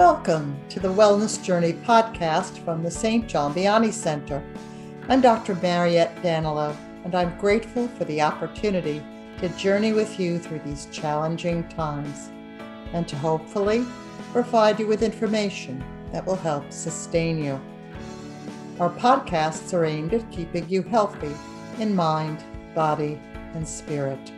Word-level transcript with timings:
Welcome 0.00 0.58
to 0.70 0.80
the 0.80 0.88
Wellness 0.88 1.44
Journey 1.44 1.74
podcast 1.74 2.64
from 2.64 2.82
the 2.82 2.90
St. 2.90 3.28
John 3.28 3.52
Vianney 3.52 3.92
Center. 3.92 4.42
I'm 5.10 5.20
Dr. 5.20 5.54
Mariette 5.56 6.22
Danilo, 6.22 6.74
and 7.04 7.14
I'm 7.14 7.36
grateful 7.36 7.86
for 7.86 8.06
the 8.06 8.22
opportunity 8.22 9.02
to 9.40 9.50
journey 9.58 9.92
with 9.92 10.18
you 10.18 10.38
through 10.38 10.60
these 10.60 10.86
challenging 10.86 11.68
times 11.68 12.30
and 12.94 13.06
to 13.08 13.16
hopefully 13.16 13.84
provide 14.32 14.80
you 14.80 14.86
with 14.86 15.02
information 15.02 15.84
that 16.12 16.24
will 16.24 16.34
help 16.34 16.72
sustain 16.72 17.44
you. 17.44 17.60
Our 18.80 18.88
podcasts 18.88 19.74
are 19.74 19.84
aimed 19.84 20.14
at 20.14 20.32
keeping 20.32 20.66
you 20.66 20.80
healthy 20.80 21.34
in 21.78 21.94
mind, 21.94 22.42
body, 22.74 23.20
and 23.52 23.68
spirit. 23.68 24.32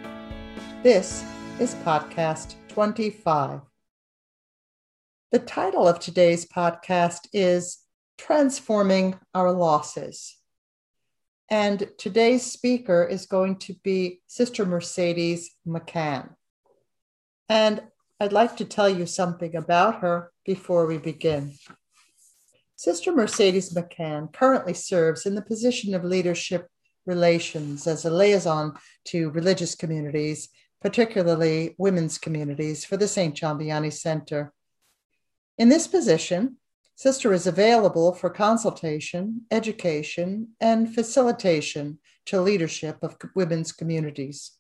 This 0.82 1.24
is 1.60 1.76
podcast 1.76 2.56
25. 2.66 3.60
The 5.32 5.38
title 5.38 5.88
of 5.88 5.98
today's 5.98 6.44
podcast 6.44 7.26
is 7.32 7.78
Transforming 8.18 9.18
Our 9.34 9.50
Losses. 9.50 10.36
And 11.48 11.88
today's 11.96 12.42
speaker 12.42 13.02
is 13.02 13.24
going 13.24 13.56
to 13.60 13.74
be 13.82 14.20
Sister 14.26 14.66
Mercedes 14.66 15.56
McCann. 15.66 16.34
And 17.48 17.82
I'd 18.20 18.34
like 18.34 18.58
to 18.58 18.66
tell 18.66 18.90
you 18.90 19.06
something 19.06 19.56
about 19.56 20.00
her 20.00 20.32
before 20.44 20.84
we 20.84 20.98
begin. 20.98 21.54
Sister 22.76 23.10
Mercedes 23.10 23.72
McCann 23.72 24.30
currently 24.34 24.74
serves 24.74 25.24
in 25.24 25.34
the 25.34 25.40
position 25.40 25.94
of 25.94 26.04
leadership 26.04 26.68
relations 27.06 27.86
as 27.86 28.04
a 28.04 28.10
liaison 28.10 28.74
to 29.06 29.30
religious 29.30 29.74
communities, 29.74 30.50
particularly 30.82 31.74
women's 31.78 32.18
communities, 32.18 32.84
for 32.84 32.98
the 32.98 33.08
St. 33.08 33.34
John 33.34 33.58
Vianney 33.58 33.94
Center 33.94 34.52
in 35.58 35.68
this 35.68 35.86
position, 35.86 36.56
Sister 36.94 37.32
is 37.32 37.46
available 37.46 38.14
for 38.14 38.30
consultation, 38.30 39.42
education, 39.50 40.48
and 40.60 40.94
facilitation 40.94 41.98
to 42.26 42.40
leadership 42.40 42.98
of 43.02 43.16
women's 43.34 43.72
communities. 43.72 44.52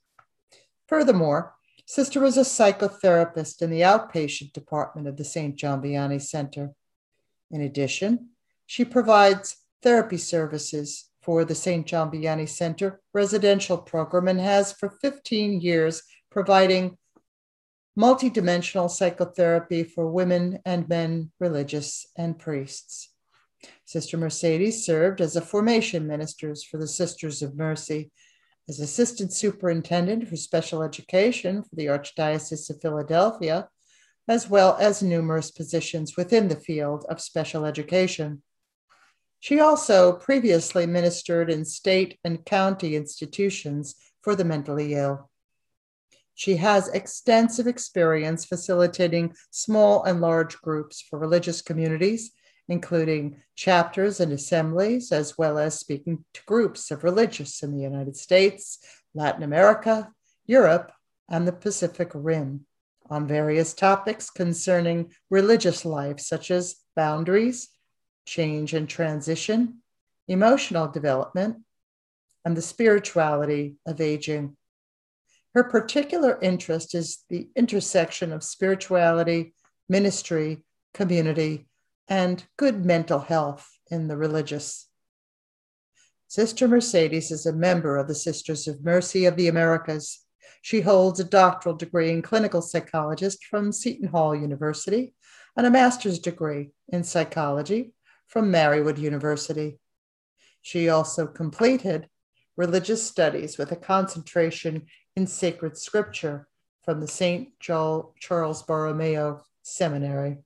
Furthermore, 0.88 1.54
Sister 1.86 2.24
is 2.24 2.36
a 2.36 2.42
psychotherapist 2.42 3.62
in 3.62 3.70
the 3.70 3.82
outpatient 3.82 4.52
department 4.52 5.06
of 5.08 5.16
the 5.16 5.24
St. 5.24 5.56
John 5.56 5.82
Vianney 5.82 6.20
Center. 6.20 6.72
In 7.50 7.60
addition, 7.60 8.30
she 8.66 8.84
provides 8.84 9.56
therapy 9.82 10.16
services 10.16 11.10
for 11.22 11.44
the 11.44 11.54
St. 11.54 11.86
John 11.86 12.10
Vianney 12.10 12.48
Center 12.48 13.00
residential 13.12 13.78
program 13.78 14.28
and 14.28 14.40
has 14.40 14.72
for 14.72 14.90
15 15.00 15.60
years 15.60 16.02
providing 16.30 16.96
multidimensional 17.98 18.90
psychotherapy 18.90 19.84
for 19.84 20.10
women 20.10 20.58
and 20.64 20.88
men, 20.88 21.30
religious 21.38 22.06
and 22.16 22.38
priests. 22.38 23.10
Sister 23.84 24.16
Mercedes 24.16 24.84
served 24.84 25.20
as 25.20 25.36
a 25.36 25.40
formation 25.40 26.06
minister 26.06 26.54
for 26.54 26.78
the 26.78 26.88
Sisters 26.88 27.42
of 27.42 27.56
Mercy, 27.56 28.10
as 28.68 28.80
assistant 28.80 29.32
superintendent 29.32 30.28
for 30.28 30.36
special 30.36 30.82
education 30.82 31.62
for 31.62 31.74
the 31.74 31.86
Archdiocese 31.86 32.70
of 32.70 32.80
Philadelphia, 32.80 33.68
as 34.28 34.48
well 34.48 34.76
as 34.80 35.02
numerous 35.02 35.50
positions 35.50 36.16
within 36.16 36.48
the 36.48 36.56
field 36.56 37.04
of 37.08 37.20
special 37.20 37.64
education. 37.64 38.42
She 39.40 39.58
also 39.58 40.12
previously 40.12 40.86
ministered 40.86 41.50
in 41.50 41.64
state 41.64 42.18
and 42.24 42.44
county 42.44 42.94
institutions 42.94 43.96
for 44.22 44.36
the 44.36 44.44
mentally 44.44 44.94
ill. 44.94 45.28
She 46.34 46.56
has 46.56 46.88
extensive 46.88 47.66
experience 47.66 48.44
facilitating 48.44 49.34
small 49.50 50.02
and 50.04 50.20
large 50.20 50.60
groups 50.60 51.00
for 51.00 51.18
religious 51.18 51.62
communities, 51.62 52.32
including 52.68 53.42
chapters 53.54 54.20
and 54.20 54.32
assemblies, 54.32 55.12
as 55.12 55.36
well 55.36 55.58
as 55.58 55.78
speaking 55.78 56.24
to 56.34 56.42
groups 56.46 56.90
of 56.90 57.04
religious 57.04 57.62
in 57.62 57.72
the 57.72 57.82
United 57.82 58.16
States, 58.16 58.78
Latin 59.14 59.42
America, 59.42 60.10
Europe, 60.46 60.92
and 61.28 61.46
the 61.46 61.52
Pacific 61.52 62.10
Rim 62.14 62.66
on 63.10 63.26
various 63.26 63.74
topics 63.74 64.30
concerning 64.30 65.12
religious 65.28 65.84
life, 65.84 66.18
such 66.18 66.50
as 66.50 66.76
boundaries, 66.96 67.68
change 68.24 68.72
and 68.74 68.88
transition, 68.88 69.82
emotional 70.28 70.88
development, 70.88 71.58
and 72.44 72.56
the 72.56 72.62
spirituality 72.62 73.76
of 73.86 74.00
aging. 74.00 74.56
Her 75.54 75.64
particular 75.64 76.38
interest 76.40 76.94
is 76.94 77.24
the 77.28 77.48
intersection 77.54 78.32
of 78.32 78.42
spirituality, 78.42 79.54
ministry, 79.88 80.64
community, 80.94 81.68
and 82.08 82.42
good 82.56 82.84
mental 82.84 83.18
health 83.18 83.68
in 83.90 84.08
the 84.08 84.16
religious. 84.16 84.88
Sister 86.26 86.66
Mercedes 86.66 87.30
is 87.30 87.44
a 87.44 87.52
member 87.52 87.98
of 87.98 88.08
the 88.08 88.14
Sisters 88.14 88.66
of 88.66 88.82
Mercy 88.82 89.26
of 89.26 89.36
the 89.36 89.48
Americas. 89.48 90.24
She 90.62 90.80
holds 90.80 91.20
a 91.20 91.24
doctoral 91.24 91.74
degree 91.74 92.10
in 92.10 92.22
clinical 92.22 92.62
psychologist 92.62 93.44
from 93.44 93.72
Seton 93.72 94.08
Hall 94.08 94.34
University 94.34 95.14
and 95.56 95.66
a 95.66 95.70
master's 95.70 96.18
degree 96.18 96.70
in 96.88 97.04
psychology 97.04 97.92
from 98.28 98.50
Marywood 98.50 98.96
University. 98.96 99.78
She 100.62 100.88
also 100.88 101.26
completed 101.26 102.08
religious 102.56 103.02
studies 103.02 103.58
with 103.58 103.72
a 103.72 103.76
concentration 103.76 104.86
in 105.16 105.26
sacred 105.26 105.76
scripture 105.76 106.48
from 106.84 107.00
the 107.00 107.08
St. 107.08 107.50
Charles 107.60 108.62
Borromeo 108.62 109.42
Seminary. 109.62 110.38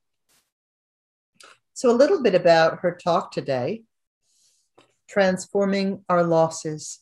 So, 1.73 1.91
a 1.91 1.97
little 1.97 2.23
bit 2.23 2.35
about 2.35 2.81
her 2.81 2.93
talk 2.93 3.33
today 3.33 3.85
transforming 5.09 6.05
our 6.09 6.23
losses. 6.23 7.01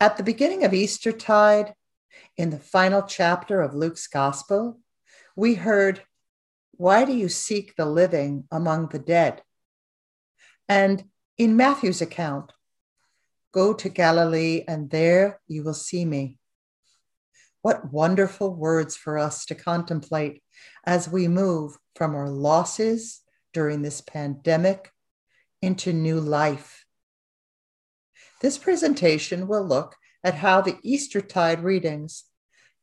At 0.00 0.16
the 0.16 0.22
beginning 0.22 0.64
of 0.64 0.74
Eastertide, 0.74 1.74
in 2.36 2.50
the 2.50 2.58
final 2.58 3.02
chapter 3.02 3.62
of 3.62 3.74
Luke's 3.74 4.06
Gospel, 4.06 4.80
we 5.36 5.54
heard, 5.54 6.02
Why 6.72 7.04
do 7.04 7.12
you 7.12 7.28
seek 7.28 7.74
the 7.76 7.86
living 7.86 8.44
among 8.50 8.88
the 8.88 8.98
dead? 8.98 9.42
And 10.68 11.04
in 11.38 11.56
Matthew's 11.56 12.02
account, 12.02 12.52
Go 13.54 13.72
to 13.72 13.88
Galilee, 13.88 14.64
and 14.66 14.90
there 14.90 15.40
you 15.46 15.62
will 15.62 15.74
see 15.74 16.04
me. 16.04 16.40
What 17.62 17.92
wonderful 17.92 18.52
words 18.52 18.96
for 18.96 19.16
us 19.16 19.46
to 19.46 19.54
contemplate 19.54 20.42
as 20.84 21.08
we 21.08 21.28
move 21.28 21.78
from 21.94 22.16
our 22.16 22.28
losses 22.28 23.20
during 23.52 23.82
this 23.82 24.00
pandemic 24.00 24.90
into 25.62 25.92
new 25.92 26.18
life. 26.18 26.84
This 28.40 28.58
presentation 28.58 29.46
will 29.46 29.64
look 29.64 29.94
at 30.24 30.34
how 30.34 30.60
the 30.60 30.76
Eastertide 30.82 31.62
readings 31.62 32.24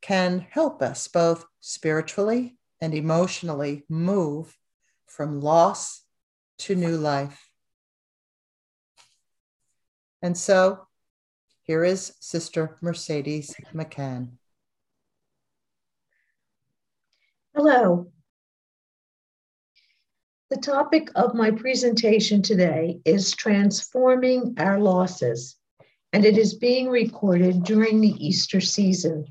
can 0.01 0.47
help 0.51 0.81
us 0.81 1.05
both 1.09 1.45
spiritually 1.59 2.57
and 2.79 2.95
emotionally 2.95 3.83
move 3.89 4.57
from 5.05 5.41
loss 5.41 6.03
to 6.59 6.75
new 6.75 6.95
life. 6.95 7.50
And 10.21 10.37
so 10.37 10.87
here 11.63 11.83
is 11.83 12.13
Sister 12.19 12.77
Mercedes 12.81 13.55
McCann. 13.73 14.29
Hello. 17.55 18.11
The 20.49 20.57
topic 20.57 21.09
of 21.15 21.33
my 21.33 21.51
presentation 21.51 22.41
today 22.41 22.99
is 23.05 23.31
transforming 23.31 24.55
our 24.57 24.79
losses, 24.79 25.55
and 26.13 26.25
it 26.25 26.37
is 26.37 26.55
being 26.55 26.89
recorded 26.89 27.63
during 27.63 28.01
the 28.01 28.15
Easter 28.25 28.59
season. 28.59 29.25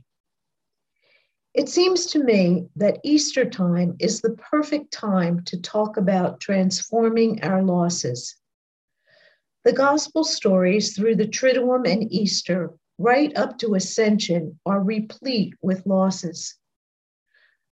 It 1.52 1.69
seems 1.69 2.06
to 2.06 2.25
me 2.25 2.69
that 2.76 3.00
Easter 3.04 3.44
time 3.44 3.96
is 3.98 4.20
the 4.20 4.31
perfect 4.31 4.92
time 4.92 5.44
to 5.44 5.60
talk 5.60 5.98
about 5.98 6.40
transforming 6.40 7.42
our 7.42 7.62
losses. 7.62 8.39
The 9.62 9.72
gospel 9.74 10.24
stories 10.24 10.96
through 10.96 11.16
the 11.16 11.28
Triduum 11.28 11.86
and 11.86 12.10
Easter, 12.10 12.72
right 12.96 13.36
up 13.36 13.58
to 13.58 13.74
Ascension, 13.74 14.58
are 14.64 14.82
replete 14.82 15.52
with 15.60 15.84
losses. 15.84 16.56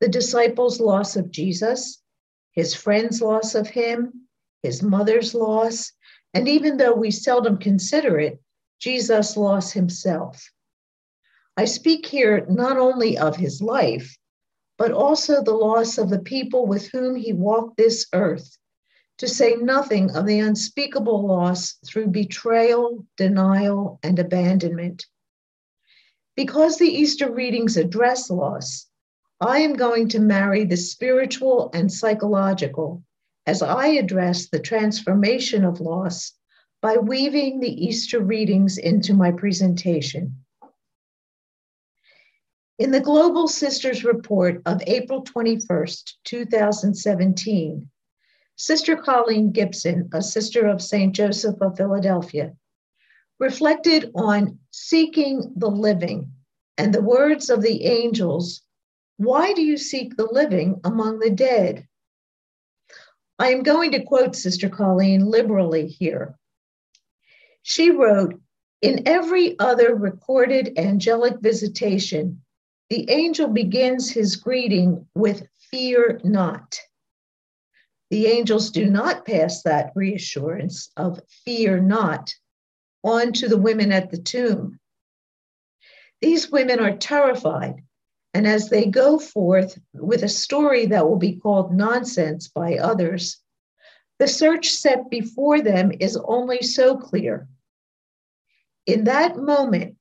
The 0.02 0.10
disciples' 0.10 0.82
loss 0.82 1.16
of 1.16 1.32
Jesus, 1.32 2.04
his 2.52 2.74
friends' 2.74 3.22
loss 3.22 3.56
of 3.56 3.70
him, 3.70 4.28
his 4.64 4.84
mother's 4.84 5.34
loss, 5.34 5.94
and 6.34 6.50
even 6.50 6.76
though 6.76 6.94
we 6.94 7.10
seldom 7.10 7.58
consider 7.58 8.20
it, 8.20 8.42
Jesus' 8.80 9.38
loss 9.38 9.72
himself. 9.72 10.52
I 11.56 11.64
speak 11.64 12.06
here 12.06 12.46
not 12.50 12.78
only 12.78 13.18
of 13.18 13.38
his 13.38 13.62
life, 13.62 14.18
but 14.78 14.92
also 14.92 15.42
the 15.42 15.54
loss 15.54 15.98
of 15.98 16.10
the 16.10 16.20
people 16.20 16.66
with 16.66 16.92
whom 16.92 17.16
he 17.16 17.32
walked 17.32 17.78
this 17.78 18.08
earth 18.12 18.58
to 19.18 19.28
say 19.28 19.56
nothing 19.56 20.16
of 20.16 20.26
the 20.26 20.40
unspeakable 20.40 21.26
loss 21.26 21.78
through 21.86 22.08
betrayal, 22.08 23.06
denial, 23.18 24.00
and 24.04 24.20
abandonment. 24.20 25.06
Because 26.36 26.78
the 26.78 26.88
Easter 26.88 27.32
readings 27.32 27.78
address 27.78 28.30
loss, 28.30 28.88
I 29.42 29.60
am 29.60 29.74
going 29.74 30.10
to 30.10 30.20
marry 30.20 30.66
the 30.66 30.78
spiritual 30.78 31.72
and 31.74 31.92
psychological 31.92 33.04
as 33.48 33.62
I 33.62 33.88
address 33.88 34.50
the 34.50 34.60
transformation 34.60 35.64
of 35.64 35.80
loss 35.80 36.34
by 36.82 36.98
weaving 36.98 37.60
the 37.60 37.86
Easter 37.86 38.20
readings 38.20 38.78
into 38.78 39.14
my 39.14 39.32
presentation. 39.32 40.44
In 42.78 42.92
the 42.92 43.00
Global 43.00 43.48
Sisters 43.48 44.04
Report 44.04 44.62
of 44.68 44.84
April 44.86 45.24
21st, 45.24 46.14
2017, 46.24 47.90
Sister 48.60 48.96
Colleen 48.96 49.52
Gibson, 49.52 50.10
a 50.14 50.22
sister 50.22 50.66
of 50.66 50.82
St. 50.82 51.14
Joseph 51.14 51.62
of 51.62 51.78
Philadelphia, 51.78 52.56
reflected 53.40 54.12
on 54.16 54.58
seeking 54.72 55.54
the 55.56 55.70
living 55.70 56.32
and 56.76 56.92
the 56.92 57.04
words 57.04 57.52
of 57.52 57.62
the 57.62 57.86
angels 57.86 58.64
Why 59.18 59.54
do 59.54 59.62
you 59.62 59.78
seek 59.78 60.16
the 60.16 60.26
living 60.26 60.82
among 60.84 61.20
the 61.20 61.30
dead? 61.30 61.88
I 63.38 63.52
am 63.52 63.62
going 63.62 63.92
to 63.92 64.04
quote 64.04 64.36
Sister 64.36 64.70
Colleen 64.70 65.26
liberally 65.26 65.88
here. 65.88 66.36
She 67.62 67.92
wrote, 67.92 68.42
In 68.82 69.08
every 69.08 69.58
other 69.60 69.94
recorded 69.94 70.80
angelic 70.80 71.42
visitation, 71.42 72.42
the 72.90 73.08
angel 73.12 73.50
begins 73.50 74.10
his 74.10 74.36
greeting 74.36 75.06
with 75.14 75.48
fear 75.70 76.20
not. 76.24 76.80
The 78.10 78.28
angels 78.28 78.72
do 78.72 78.90
not 78.90 79.26
pass 79.26 79.64
that 79.64 79.92
reassurance 79.96 80.90
of 80.96 81.20
fear 81.46 81.80
not 81.80 82.34
on 83.04 83.34
to 83.34 83.48
the 83.50 83.58
women 83.58 83.92
at 83.92 84.12
the 84.12 84.18
tomb. 84.18 84.80
These 86.22 86.50
women 86.50 86.80
are 86.80 86.96
terrified, 86.96 87.84
and 88.34 88.48
as 88.48 88.70
they 88.70 88.86
go 88.86 89.20
forth 89.20 89.78
with 89.94 90.24
a 90.24 90.30
story 90.30 90.86
that 90.88 91.08
will 91.08 91.18
be 91.18 91.36
called 91.36 91.74
nonsense 91.74 92.48
by 92.48 92.78
others, 92.78 93.38
the 94.20 94.28
search 94.28 94.70
set 94.70 95.10
before 95.10 95.62
them 95.62 95.92
is 96.00 96.18
only 96.18 96.62
so 96.64 96.98
clear. 96.98 97.48
In 98.86 99.04
that 99.04 99.38
moment, 99.38 99.98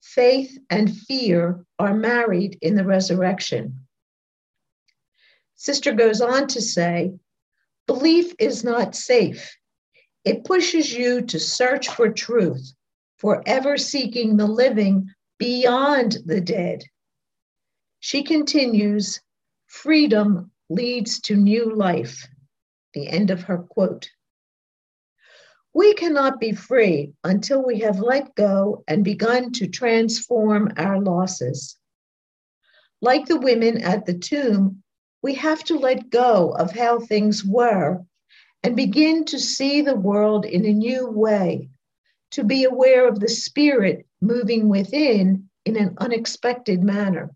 faith 0.00 0.56
and 0.70 0.96
fear 0.96 1.64
are 1.78 1.94
married 1.94 2.58
in 2.62 2.76
the 2.76 2.84
resurrection. 2.84 3.86
Sister 5.56 5.92
goes 5.92 6.20
on 6.20 6.46
to 6.48 6.62
say, 6.62 7.14
belief 7.88 8.32
is 8.38 8.62
not 8.62 8.94
safe. 8.94 9.56
It 10.24 10.44
pushes 10.44 10.92
you 10.92 11.22
to 11.22 11.40
search 11.40 11.88
for 11.88 12.12
truth, 12.12 12.72
forever 13.16 13.76
seeking 13.76 14.36
the 14.36 14.46
living 14.46 15.08
beyond 15.38 16.18
the 16.26 16.40
dead. 16.40 16.84
She 17.98 18.22
continues, 18.22 19.20
freedom 19.66 20.52
leads 20.68 21.20
to 21.22 21.34
new 21.34 21.74
life. 21.74 22.28
The 22.92 23.08
end 23.08 23.30
of 23.30 23.42
her 23.44 23.58
quote. 23.58 24.10
We 25.74 25.94
cannot 25.94 26.40
be 26.40 26.52
free 26.52 27.14
until 27.24 27.64
we 27.64 27.80
have 27.80 28.00
let 28.00 28.34
go 28.34 28.84
and 28.86 29.02
begun 29.02 29.52
to 29.52 29.66
transform 29.66 30.72
our 30.76 31.00
losses. 31.00 31.76
Like 33.00 33.26
the 33.26 33.40
women 33.40 33.82
at 33.82 34.04
the 34.04 34.18
tomb, 34.18 34.82
we 35.22 35.34
have 35.34 35.64
to 35.64 35.78
let 35.78 36.10
go 36.10 36.50
of 36.50 36.72
how 36.72 37.00
things 37.00 37.44
were 37.44 38.04
and 38.62 38.76
begin 38.76 39.24
to 39.24 39.38
see 39.38 39.80
the 39.80 39.94
world 39.94 40.44
in 40.44 40.64
a 40.64 40.72
new 40.72 41.08
way, 41.08 41.68
to 42.32 42.44
be 42.44 42.64
aware 42.64 43.08
of 43.08 43.20
the 43.20 43.28
spirit 43.28 44.06
moving 44.20 44.68
within 44.68 45.48
in 45.64 45.76
an 45.76 45.94
unexpected 45.98 46.82
manner. 46.82 47.30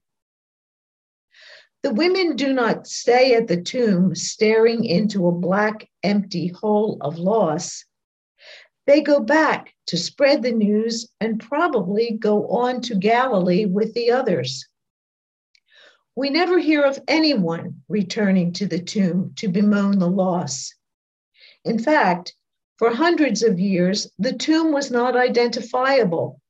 The 1.83 1.95
women 1.95 2.37
do 2.37 2.53
not 2.53 2.87
stay 2.87 3.35
at 3.35 3.49
the 3.49 3.61
tomb 3.61 4.15
staring 4.15 4.85
into 4.85 5.27
a 5.27 5.33
black, 5.33 5.89
empty 6.03 6.49
hole 6.49 6.99
of 7.01 7.19
loss 7.19 7.85
they 8.87 9.01
go 9.01 9.21
back 9.21 9.75
to 9.87 9.97
spread 9.97 10.43
the 10.43 10.53
news 10.53 11.09
and 11.21 11.41
probably 11.41 12.17
go 12.19 12.49
on 12.49 12.81
to 12.83 12.97
Galilee 12.97 13.65
with 13.65 13.95
the 13.95 14.11
others. 14.11 14.67
We 16.15 16.29
never 16.29 16.59
hear 16.59 16.83
of 16.83 16.99
anyone 17.09 17.83
returning 17.89 18.53
to 18.55 18.67
the 18.67 18.79
tomb 18.79 19.33
to 19.37 19.49
bemoan 19.49 19.99
the 19.99 20.09
loss. 20.09 20.75
In 21.65 21.79
fact, 21.79 22.35
for 22.79 22.91
hundreds 22.91 23.43
of 23.43 23.59
years, 23.59 24.11
the 24.19 24.33
tomb 24.33 24.73
was 24.73 24.91
not 24.91 25.17
identifiable. 25.17 26.41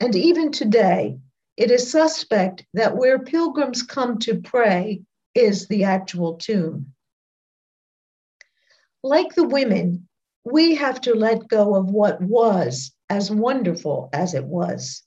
And 0.00 0.16
even 0.16 0.50
today, 0.50 1.18
it 1.56 1.70
is 1.70 1.90
suspect 1.90 2.64
that 2.74 2.96
where 2.96 3.18
pilgrims 3.18 3.82
come 3.82 4.18
to 4.20 4.40
pray 4.40 5.02
is 5.34 5.68
the 5.68 5.84
actual 5.84 6.36
tomb. 6.36 6.92
Like 9.02 9.34
the 9.34 9.46
women, 9.46 10.08
we 10.44 10.74
have 10.74 11.00
to 11.02 11.14
let 11.14 11.48
go 11.48 11.74
of 11.76 11.90
what 11.90 12.20
was, 12.20 12.92
as 13.08 13.30
wonderful 13.30 14.08
as 14.12 14.34
it 14.34 14.44
was. 14.44 15.02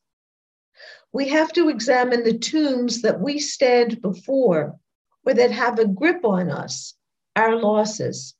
We 1.11 1.29
have 1.29 1.51
to 1.53 1.69
examine 1.69 2.23
the 2.23 2.37
tombs 2.37 3.01
that 3.01 3.19
we 3.19 3.39
stand 3.39 4.01
before 4.01 4.79
or 5.25 5.33
that 5.33 5.51
have 5.51 5.79
a 5.79 5.87
grip 5.87 6.23
on 6.23 6.49
us, 6.51 6.95
our 7.35 7.55
losses. 7.55 8.35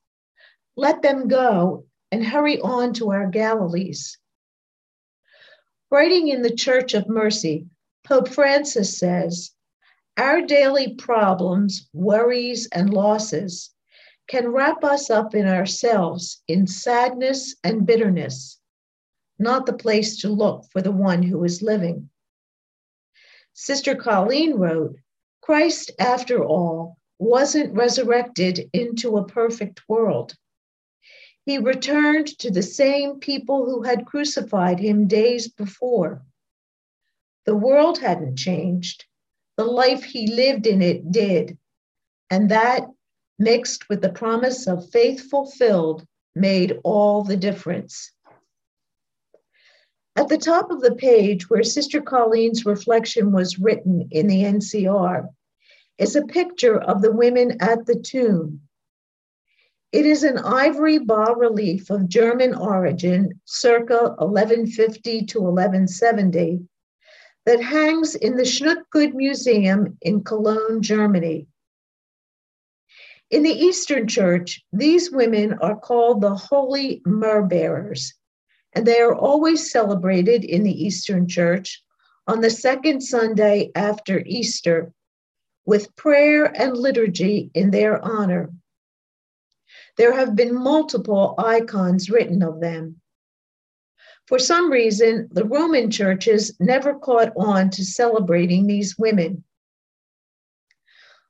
Let 0.75 1.01
them 1.01 1.27
go 1.27 1.86
and 2.12 2.25
hurry 2.25 2.60
on 2.62 2.94
to 2.94 3.12
our 3.12 3.27
Galilees. 3.27 4.18
Writing 5.92 6.27
in 6.27 6.44
the 6.44 6.56
Church 6.56 6.94
of 6.94 7.10
Mercy, 7.10 7.68
Pope 8.04 8.30
Francis 8.30 8.98
says, 8.98 9.51
Our 10.18 10.42
daily 10.42 10.94
problems, 10.95 11.89
worries, 11.94 12.68
and 12.71 12.94
losses 12.94 13.71
can 14.27 14.50
wrap 14.50 14.83
us 14.83 15.10
up 15.10 15.33
in 15.33 15.48
ourselves 15.48 16.44
in 16.48 16.68
sadness 16.68 17.56
and 17.63 17.86
bitterness, 17.86 18.60
not 19.39 19.66
the 19.66 19.74
place 19.74 20.18
to 20.21 20.30
look 20.30 20.66
for 20.71 20.83
the 20.83 20.92
one 20.92 21.24
who 21.24 21.44
is 21.44 21.63
living. 21.63 22.10
Sister 23.54 23.96
Colleen 23.96 24.56
wrote, 24.56 24.98
Christ, 25.42 25.92
after 26.00 26.44
all, 26.44 26.98
wasn't 27.18 27.74
resurrected 27.74 28.69
into 28.74 29.18
a 29.18 29.25
perfect 29.25 29.81
world. 29.90 30.36
He 31.46 31.57
returned 31.57 32.28
to 32.40 32.51
the 32.51 32.63
same 32.63 33.19
people 33.19 33.66
who 33.66 33.81
had 33.84 34.06
crucified 34.06 34.80
him 34.80 35.07
days 35.07 35.48
before. 35.48 36.22
The 37.46 37.56
world 37.56 37.98
hadn't 37.98 38.38
changed. 38.38 39.06
The 39.57 39.66
life 39.66 40.04
he 40.04 40.28
lived 40.28 40.68
in 40.68 40.81
it 40.81 41.12
did. 41.12 41.57
And 42.30 42.52
that 42.52 42.88
mixed 43.40 43.90
with 43.90 44.02
the 44.02 44.12
promise 44.12 44.68
of 44.68 44.92
faith 44.92 45.30
fulfilled, 45.30 46.06
made 46.35 46.80
all 46.83 47.24
the 47.24 47.38
difference. 47.38 48.12
At 50.19 50.28
the 50.28 50.38
top 50.38 50.69
of 50.69 50.81
the 50.81 50.95
page, 50.95 51.49
where 51.49 51.64
Sister 51.64 52.02
Colleen's 52.02 52.66
reflection 52.66 53.31
was 53.31 53.57
written 53.57 54.09
in 54.11 54.28
the 54.28 54.44
NCR, 54.44 55.30
is 55.97 56.14
a 56.14 56.26
picture 56.26 56.78
of 56.78 57.02
the 57.02 57.14
women 57.14 57.56
at 57.61 57.85
the 57.85 57.95
tomb. 57.95 58.59
It 59.94 60.06
is 60.06 60.26
an 60.26 60.38
ivory 60.38 60.97
bas 60.97 61.30
relief 61.38 61.90
of 61.90 62.09
German 62.09 62.54
origin, 62.54 63.40
circa 63.45 64.16
1150 64.18 65.26
to 65.28 65.40
1170, 65.40 66.68
that 67.45 67.64
hangs 67.64 68.14
in 68.14 68.35
the 68.35 68.44
Schnütgen 68.44 69.14
Museum 69.14 69.97
in 70.02 70.26
Cologne, 70.26 70.81
Germany. 70.81 71.47
In 73.30 73.44
the 73.44 73.57
Eastern 73.57 74.06
Church, 74.06 74.66
these 74.73 75.11
women 75.14 75.54
are 75.61 75.80
called 75.80 76.19
the 76.19 76.35
Holy 76.35 77.02
Myrrh 77.06 77.44
Bearers, 77.44 78.19
and 78.80 78.88
they 78.88 79.02
are 79.02 79.14
always 79.14 79.69
celebrated 79.69 80.45
in 80.45 80.64
the 80.64 80.86
Eastern 80.86 81.28
Church 81.28 81.83
on 82.28 82.40
the 82.40 82.50
second 82.50 83.02
Sunday 83.02 83.71
after 83.76 84.24
Easter 84.26 84.94
with 85.66 85.94
prayer 85.98 86.45
and 86.45 86.78
liturgy 86.78 87.52
in 87.54 87.71
their 87.71 88.02
honor. 88.02 88.50
There 89.98 90.14
have 90.14 90.33
been 90.33 90.56
multiple 90.56 91.36
icons 91.38 92.09
written 92.09 92.42
of 92.42 92.62
them. 92.62 93.02
For 94.28 94.40
some 94.40 94.71
reason, 94.71 95.28
the 95.30 95.44
Roman 95.44 95.92
churches 95.92 96.56
never 96.62 96.94
caught 96.98 97.33
on 97.36 97.71
to 97.71 97.83
celebrating 97.83 98.66
these 98.66 98.98
women. 98.98 99.44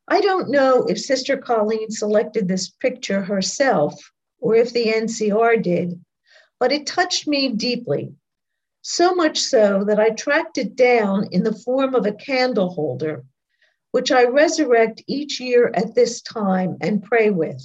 I 0.07 0.21
don't 0.21 0.51
know 0.51 0.83
if 0.83 0.99
Sister 0.99 1.35
Colleen 1.35 1.89
selected 1.89 2.47
this 2.47 2.69
picture 2.69 3.23
herself 3.23 3.99
or 4.37 4.53
if 4.53 4.71
the 4.71 4.85
NCR 4.85 5.63
did, 5.63 5.99
but 6.59 6.71
it 6.71 6.85
touched 6.85 7.27
me 7.27 7.49
deeply. 7.49 8.13
So 8.81 9.13
much 9.13 9.39
so 9.39 9.83
that 9.85 9.99
I 9.99 10.11
tracked 10.11 10.57
it 10.57 10.75
down 10.75 11.27
in 11.31 11.43
the 11.43 11.53
form 11.55 11.95
of 11.95 12.05
a 12.05 12.13
candle 12.13 12.69
holder, 12.69 13.23
which 13.91 14.11
I 14.11 14.25
resurrect 14.25 15.03
each 15.07 15.39
year 15.39 15.71
at 15.73 15.95
this 15.95 16.21
time 16.21 16.77
and 16.81 17.03
pray 17.03 17.29
with. 17.29 17.61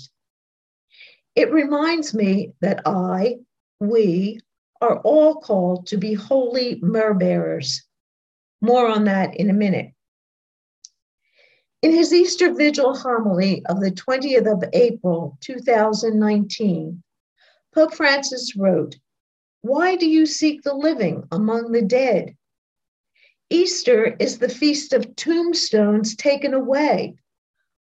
It 1.35 1.53
reminds 1.53 2.15
me 2.15 2.53
that 2.61 2.83
I, 2.87 3.37
we, 3.81 4.41
are 4.81 4.99
all 4.99 5.37
called 5.37 5.87
to 5.87 5.97
be 5.97 6.15
holy 6.15 6.79
myrrh 6.83 7.15
bearers. 7.15 7.83
More 8.61 8.87
on 8.87 9.05
that 9.05 9.35
in 9.37 9.51
a 9.51 9.55
minute. 9.55 9.93
In 11.83 11.93
his 11.93 12.13
Easter 12.13 12.53
Vigil 12.55 12.95
homily 12.97 13.65
of 13.67 13.81
the 13.81 13.91
20th 13.91 14.51
of 14.51 14.65
April, 14.73 15.37
2019, 15.41 17.03
Pope 17.75 17.93
Francis 17.93 18.54
wrote, 18.54 18.97
Why 19.62 19.97
do 19.97 20.07
you 20.09 20.26
seek 20.26 20.62
the 20.62 20.75
living 20.75 21.26
among 21.33 21.73
the 21.73 21.83
dead? 21.83 22.37
Easter 23.50 24.14
is 24.21 24.38
the 24.38 24.49
feast 24.49 24.93
of 24.93 25.16
tombstones 25.16 26.14
taken 26.14 26.54
away, 26.54 27.16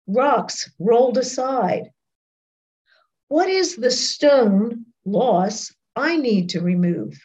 rocks 0.07 0.71
rolled 0.79 1.17
aside. 1.17 1.91
What 3.27 3.49
is 3.49 3.75
the 3.75 3.91
stone, 3.91 4.85
loss, 5.03 5.73
I 5.93 6.15
need 6.15 6.47
to 6.51 6.61
remove? 6.61 7.19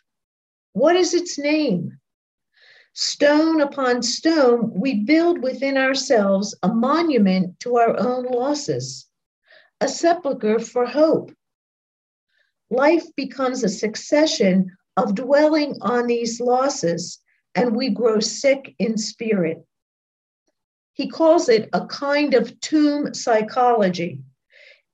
What 0.73 0.97
is 0.97 1.15
its 1.15 1.39
name? 1.39 2.01
Stone 2.95 3.61
upon 3.61 4.03
stone, 4.03 4.73
we 4.75 5.05
build 5.05 5.41
within 5.41 5.77
ourselves 5.77 6.53
a 6.65 6.69
monument 6.75 7.61
to 7.61 7.77
our 7.77 7.97
own 7.97 8.25
losses, 8.25 9.07
a 9.81 9.87
sepulchre 9.87 10.59
for 10.59 10.85
hope. 10.85 11.31
Life 12.71 13.05
becomes 13.15 13.63
a 13.63 13.69
succession 13.69 14.77
of 14.97 15.15
dwelling 15.15 15.77
on 15.81 16.07
these 16.07 16.41
losses, 16.41 17.21
and 17.55 17.77
we 17.77 17.91
grow 17.91 18.19
sick 18.19 18.75
in 18.79 18.99
spirit. 18.99 19.65
He 20.95 21.09
calls 21.09 21.49
it 21.49 21.69
a 21.73 21.87
kind 21.87 22.35
of 22.35 22.59
tomb 22.61 23.15
psychology, 23.15 24.21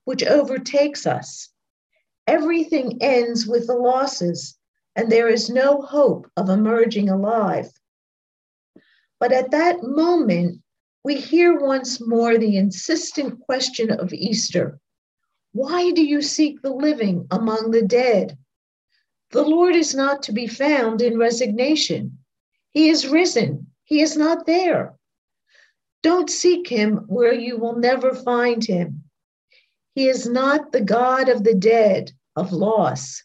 which 0.04 0.24
overtakes 0.24 1.06
us. 1.06 1.48
Everything 2.26 2.98
ends 3.00 3.46
with 3.46 3.66
the 3.66 3.76
losses, 3.76 4.58
and 4.94 5.10
there 5.10 5.28
is 5.28 5.48
no 5.48 5.80
hope 5.80 6.30
of 6.36 6.50
emerging 6.50 7.08
alive. 7.08 7.70
But 9.18 9.32
at 9.32 9.52
that 9.52 9.82
moment, 9.82 10.60
we 11.04 11.16
hear 11.16 11.58
once 11.58 12.00
more 12.00 12.36
the 12.36 12.56
insistent 12.56 13.40
question 13.40 13.90
of 13.90 14.12
Easter 14.12 14.78
Why 15.52 15.90
do 15.90 16.02
you 16.02 16.22
seek 16.22 16.62
the 16.62 16.72
living 16.72 17.26
among 17.30 17.70
the 17.70 17.82
dead? 17.82 18.38
The 19.32 19.42
Lord 19.42 19.76
is 19.76 19.94
not 19.94 20.22
to 20.24 20.32
be 20.32 20.46
found 20.46 21.02
in 21.02 21.18
resignation. 21.18 22.18
He 22.70 22.88
is 22.88 23.06
risen, 23.06 23.66
He 23.84 24.00
is 24.00 24.16
not 24.16 24.46
there. 24.46 24.94
Don't 26.02 26.30
seek 26.30 26.68
Him 26.68 27.04
where 27.06 27.34
you 27.34 27.58
will 27.58 27.76
never 27.76 28.14
find 28.14 28.64
Him. 28.64 29.04
He 29.94 30.08
is 30.08 30.26
not 30.26 30.72
the 30.72 30.80
God 30.80 31.28
of 31.28 31.44
the 31.44 31.54
dead, 31.54 32.12
of 32.34 32.52
loss, 32.52 33.22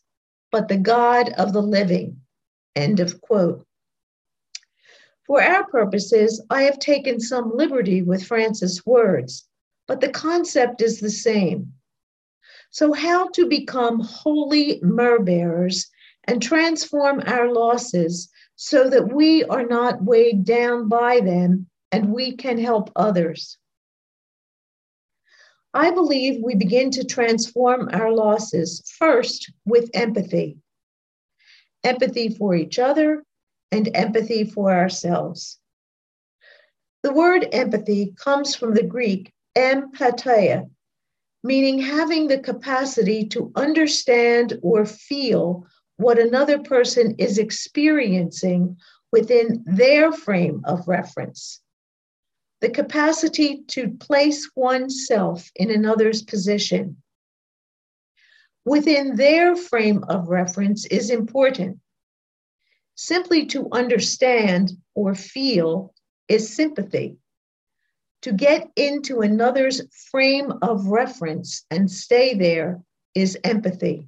but 0.52 0.68
the 0.68 0.78
God 0.78 1.30
of 1.38 1.54
the 1.54 1.62
living. 1.62 2.22
End 2.76 3.00
of 3.00 3.22
quote. 3.22 3.66
For 5.26 5.42
our 5.42 5.66
purposes, 5.66 6.42
I 6.50 6.64
have 6.64 6.80
taken 6.80 7.20
some 7.20 7.56
liberty 7.56 8.02
with 8.02 8.26
Francis' 8.26 8.86
words, 8.86 9.48
but 9.88 10.02
the 10.02 10.10
concept 10.10 10.82
is 10.82 11.00
the 11.00 11.10
same. 11.10 11.74
So, 12.78 12.94
how 12.94 13.30
to 13.30 13.48
become 13.48 14.02
holy 14.02 14.80
myrrh 14.84 15.18
bearers 15.18 15.90
and 16.26 16.40
transform 16.40 17.24
our 17.26 17.52
losses 17.52 18.30
so 18.56 18.88
that 18.92 19.12
we 19.12 19.44
are 19.46 19.66
not 19.66 20.04
weighed 20.04 20.46
down 20.46 20.88
by 20.88 21.22
them 21.22 21.66
and 21.92 22.14
we 22.14 22.36
can 22.36 22.60
help 22.60 22.92
others? 22.96 23.58
I 25.74 25.90
believe 25.90 26.44
we 26.44 26.54
begin 26.54 26.92
to 26.92 27.04
transform 27.04 27.90
our 27.94 28.14
losses 28.14 28.84
first 29.00 29.52
with 29.66 29.90
empathy 29.96 30.60
empathy 31.84 32.30
for 32.30 32.54
each 32.54 32.78
other 32.78 33.24
and 33.72 33.90
empathy 33.96 34.44
for 34.44 34.72
ourselves. 34.72 35.58
The 37.02 37.12
word 37.12 37.48
empathy 37.52 38.14
comes 38.24 38.56
from 38.56 38.76
the 38.76 38.84
Greek 38.84 39.34
empatheia, 39.56 40.70
meaning 41.48 41.80
having 41.80 42.28
the 42.28 42.40
capacity 42.40 43.26
to 43.26 43.52
understand 43.56 44.60
or 44.62 44.86
feel 44.86 45.66
what 45.96 46.20
another 46.20 46.60
person 46.60 47.16
is 47.18 47.38
experiencing 47.38 48.78
within 49.12 49.64
their 49.66 50.12
frame 50.12 50.62
of 50.66 50.88
reference 50.88 51.62
the 52.60 52.70
capacity 52.70 53.62
to 53.68 53.90
place 53.90 54.50
oneself 54.56 55.52
in 55.56 55.70
another's 55.70 56.24
position 56.24 56.98
within 58.68 59.16
their 59.16 59.56
frame 59.56 60.04
of 60.10 60.28
reference 60.28 60.86
is 60.88 61.10
important. 61.10 61.80
Simply 62.96 63.46
to 63.48 63.70
understand 63.72 64.72
or 64.94 65.16
feel 65.16 65.94
is 66.28 66.54
sympathy. 66.54 67.16
To 68.24 68.34
get 68.34 68.70
into 68.76 69.22
another's 69.22 69.82
frame 70.12 70.54
of 70.62 70.88
reference 70.88 71.66
and 71.70 71.90
stay 71.90 72.34
there 72.34 72.82
is 73.14 73.38
empathy. 73.44 74.08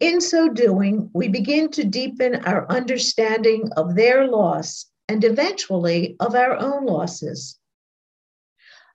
In 0.00 0.20
so 0.20 0.48
doing, 0.48 1.10
we 1.14 1.28
begin 1.28 1.70
to 1.70 1.84
deepen 1.84 2.44
our 2.44 2.70
understanding 2.70 3.70
of 3.76 3.94
their 3.94 4.26
loss 4.26 4.86
and 5.08 5.22
eventually 5.22 6.16
of 6.18 6.34
our 6.34 6.56
own 6.56 6.86
losses. 6.86 7.58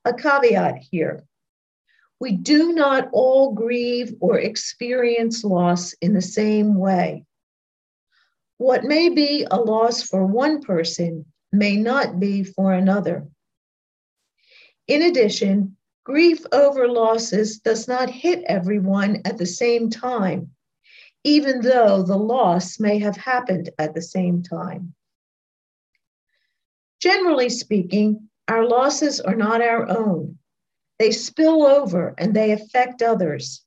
A 0.05 0.13
caveat 0.13 0.79
here 0.91 1.23
we 2.19 2.33
do 2.33 2.73
not 2.73 3.09
all 3.13 3.53
grieve 3.53 4.13
or 4.19 4.37
experience 4.37 5.43
loss 5.43 5.93
in 6.01 6.13
the 6.13 6.21
same 6.21 6.75
way. 6.75 7.25
What 8.57 8.83
may 8.83 9.07
be 9.09 9.47
a 9.49 9.55
loss 9.55 10.03
for 10.03 10.25
one 10.25 10.61
person 10.61 11.25
may 11.51 11.75
not 11.75 12.19
be 12.19 12.43
for 12.43 12.73
another. 12.73 13.27
In 14.87 15.03
addition, 15.03 15.77
grief 16.03 16.43
over 16.51 16.87
losses 16.87 17.59
does 17.59 17.87
not 17.87 18.09
hit 18.09 18.43
everyone 18.47 19.21
at 19.25 19.37
the 19.37 19.45
same 19.45 19.89
time, 19.89 20.51
even 21.23 21.61
though 21.61 22.01
the 22.03 22.17
loss 22.17 22.79
may 22.79 22.99
have 22.99 23.17
happened 23.17 23.69
at 23.77 23.93
the 23.93 24.01
same 24.01 24.41
time. 24.41 24.93
Generally 26.99 27.49
speaking, 27.49 28.29
our 28.47 28.67
losses 28.67 29.21
are 29.21 29.35
not 29.35 29.61
our 29.61 29.87
own. 29.89 30.37
They 30.97 31.11
spill 31.11 31.65
over 31.65 32.13
and 32.17 32.35
they 32.35 32.51
affect 32.51 33.01
others. 33.01 33.63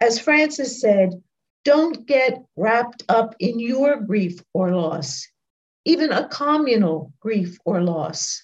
As 0.00 0.18
Francis 0.18 0.80
said, 0.80 1.22
don't 1.64 2.06
get 2.06 2.42
wrapped 2.56 3.04
up 3.08 3.34
in 3.38 3.60
your 3.60 4.00
grief 4.00 4.42
or 4.54 4.74
loss, 4.74 5.28
even 5.90 6.12
a 6.12 6.28
communal 6.28 7.12
grief 7.18 7.58
or 7.64 7.82
loss. 7.82 8.40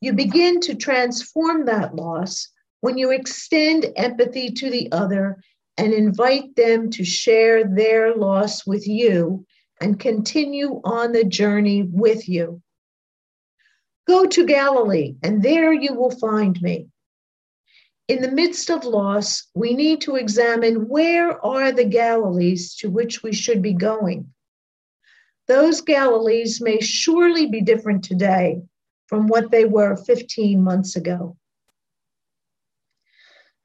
You 0.00 0.14
begin 0.14 0.60
to 0.60 0.74
transform 0.74 1.66
that 1.66 1.94
loss 1.94 2.48
when 2.80 2.96
you 2.96 3.10
extend 3.10 3.86
empathy 3.96 4.50
to 4.50 4.70
the 4.70 4.90
other 4.92 5.42
and 5.76 5.92
invite 5.92 6.56
them 6.56 6.88
to 6.92 7.04
share 7.04 7.64
their 7.64 8.16
loss 8.16 8.66
with 8.66 8.88
you 8.88 9.44
and 9.82 10.00
continue 10.00 10.80
on 10.84 11.12
the 11.12 11.24
journey 11.24 11.82
with 11.82 12.26
you. 12.30 12.62
Go 14.08 14.24
to 14.24 14.46
Galilee, 14.46 15.16
and 15.22 15.42
there 15.42 15.72
you 15.72 15.92
will 15.92 16.16
find 16.18 16.60
me. 16.62 16.88
In 18.08 18.22
the 18.22 18.30
midst 18.30 18.70
of 18.70 18.84
loss, 18.84 19.48
we 19.54 19.74
need 19.74 20.00
to 20.02 20.16
examine 20.16 20.88
where 20.88 21.44
are 21.44 21.72
the 21.72 21.84
Galilees 21.84 22.74
to 22.76 22.88
which 22.88 23.22
we 23.22 23.34
should 23.34 23.60
be 23.60 23.74
going. 23.74 24.32
Those 25.48 25.80
Galilees 25.80 26.60
may 26.60 26.80
surely 26.80 27.46
be 27.46 27.60
different 27.60 28.04
today 28.04 28.62
from 29.06 29.26
what 29.26 29.50
they 29.50 29.64
were 29.64 29.96
15 29.96 30.62
months 30.62 30.96
ago. 30.96 31.36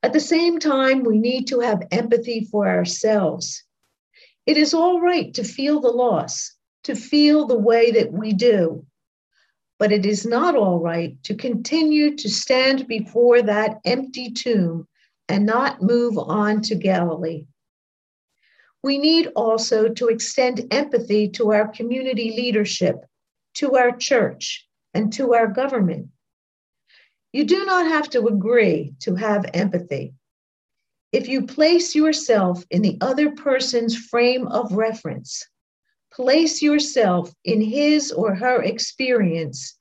At 0.03 0.13
the 0.13 0.19
same 0.19 0.59
time, 0.59 1.03
we 1.03 1.17
need 1.17 1.47
to 1.47 1.59
have 1.59 1.87
empathy 1.91 2.47
for 2.51 2.67
ourselves 2.67 3.63
it 4.47 4.55
is 4.55 4.73
all 4.73 5.01
right 5.01 5.33
to 5.33 5.43
feel 5.43 5.81
the 5.81 5.91
loss, 5.91 6.55
to 6.83 6.95
feel 6.95 7.45
the 7.45 7.59
way 7.59 7.91
that 7.91 8.13
we 8.13 8.31
do. 8.31 8.85
But 9.77 9.91
it 9.91 10.05
is 10.05 10.25
not 10.25 10.55
all 10.55 10.79
right 10.79 11.21
to 11.23 11.35
continue 11.35 12.15
to 12.15 12.29
stand 12.29 12.87
before 12.87 13.41
that 13.41 13.79
empty 13.83 14.31
tomb 14.31 14.87
and 15.27 15.45
not 15.45 15.81
move 15.81 16.17
on 16.17 16.61
to 16.61 16.75
Galilee. 16.75 17.45
We 18.83 18.97
need 18.97 19.27
also 19.35 19.89
to 19.89 20.07
extend 20.07 20.67
empathy 20.71 21.29
to 21.29 21.51
our 21.53 21.67
community 21.67 22.33
leadership, 22.37 23.05
to 23.55 23.75
our 23.75 23.95
church, 23.97 24.67
and 24.93 25.11
to 25.13 25.33
our 25.33 25.47
government. 25.47 26.09
You 27.33 27.43
do 27.43 27.65
not 27.65 27.87
have 27.87 28.09
to 28.11 28.27
agree 28.27 28.93
to 29.01 29.15
have 29.15 29.49
empathy. 29.53 30.13
If 31.11 31.27
you 31.27 31.45
place 31.45 31.95
yourself 31.95 32.63
in 32.69 32.81
the 32.81 32.97
other 33.01 33.31
person's 33.31 33.95
frame 33.95 34.47
of 34.47 34.71
reference, 34.73 35.45
place 36.11 36.61
yourself 36.61 37.33
in 37.43 37.61
his 37.61 38.11
or 38.11 38.35
her 38.35 38.61
experience, 38.63 39.77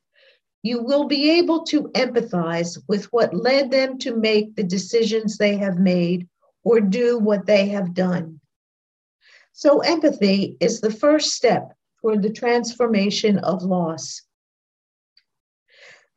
you 0.62 0.83
will 0.83 1.07
be 1.07 1.31
able 1.31 1.65
to 1.65 1.85
empathize 1.95 2.79
with 2.88 3.05
what 3.12 3.35
led 3.35 3.71
them 3.71 3.99
to 3.99 4.17
make 4.17 4.55
the 4.55 4.65
decisions 4.65 5.37
they 5.37 5.57
have 5.57 5.79
made 5.79 6.29
or 6.65 6.81
do 6.81 7.19
what 7.19 7.47
they 7.47 7.69
have 7.69 7.95
done. 7.95 8.41
So, 9.58 9.78
empathy 9.78 10.58
is 10.60 10.82
the 10.82 10.90
first 10.90 11.30
step 11.30 11.72
toward 12.02 12.20
the 12.20 12.30
transformation 12.30 13.38
of 13.38 13.62
loss. 13.62 14.20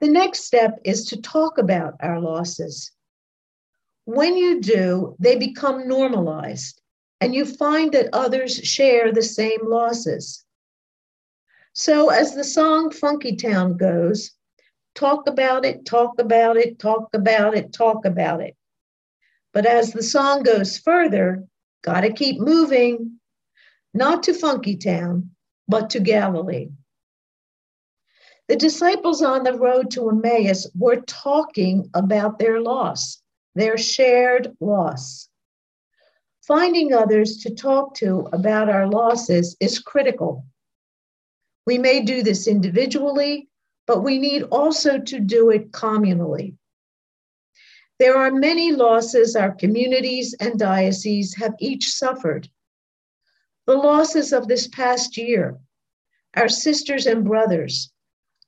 The 0.02 0.10
next 0.10 0.44
step 0.44 0.78
is 0.84 1.06
to 1.06 1.22
talk 1.22 1.58
about 1.58 1.94
our 2.02 2.20
losses. 2.20 2.92
When 4.04 4.36
you 4.36 4.60
do, 4.60 5.16
they 5.20 5.38
become 5.38 5.88
normalized 5.88 6.82
and 7.22 7.34
you 7.34 7.46
find 7.46 7.94
that 7.94 8.10
others 8.12 8.58
share 8.58 9.14
the 9.14 9.24
same 9.24 9.62
losses. 9.64 10.44
So, 11.72 12.10
as 12.10 12.36
the 12.36 12.44
song 12.44 12.92
Funky 12.92 13.38
Town 13.38 13.78
goes, 13.78 14.32
talk 14.96 15.30
about 15.30 15.64
it, 15.64 15.86
talk 15.86 16.20
about 16.20 16.58
it, 16.58 16.78
talk 16.78 17.08
about 17.14 17.56
it, 17.56 17.72
talk 17.72 18.04
about 18.04 18.42
it. 18.42 18.58
But 19.54 19.66
as 19.66 19.94
the 19.94 20.04
song 20.04 20.44
goes 20.44 20.78
further, 20.78 21.46
gotta 21.84 22.12
keep 22.12 22.42
moving, 22.42 23.19
not 23.94 24.24
to 24.24 24.34
Funky 24.34 24.76
Town, 24.76 25.32
but 25.68 25.90
to 25.92 26.00
Galilee. 26.00 26.70
The 28.48 28.56
disciples 28.56 29.22
on 29.22 29.44
the 29.44 29.54
road 29.54 29.92
to 29.92 30.10
Emmaus 30.10 30.68
were 30.76 31.02
talking 31.02 31.90
about 31.94 32.40
their 32.40 32.60
loss, 32.60 33.22
their 33.54 33.78
shared 33.78 34.56
loss. 34.60 35.30
Finding 36.48 36.94
others 36.94 37.38
to 37.44 37.54
talk 37.54 37.94
to 37.96 38.28
about 38.34 38.70
our 38.70 38.88
losses 38.88 39.56
is 39.60 39.78
critical. 39.78 40.46
We 41.68 41.78
may 41.78 42.02
do 42.02 42.24
this 42.24 42.48
individually, 42.48 43.50
but 43.86 44.04
we 44.04 44.18
need 44.18 44.44
also 44.44 44.98
to 44.98 45.20
do 45.20 45.52
it 45.52 45.72
communally. 45.72 46.56
There 48.00 48.18
are 48.18 48.32
many 48.32 48.72
losses 48.72 49.36
our 49.36 49.54
communities 49.54 50.34
and 50.40 50.58
dioceses 50.58 51.36
have 51.36 51.54
each 51.60 51.90
suffered. 51.90 52.50
The 53.70 53.76
losses 53.76 54.34
of 54.34 54.48
this 54.48 54.68
past 54.68 55.16
year, 55.16 55.56
our 56.36 56.50
sisters 56.50 57.06
and 57.06 57.24
brothers, 57.24 57.92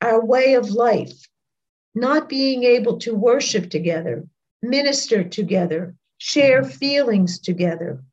our 0.01 0.25
way 0.25 0.56
of 0.56 0.72
life, 0.72 1.30
not 1.94 2.28
being 2.28 2.63
able 2.63 2.98
to 3.01 3.13
worship 3.13 3.70
together, 3.70 4.28
minister 4.63 5.24
together, 5.24 5.94
share 6.18 6.63
feelings 6.63 7.38
together. 7.38 8.04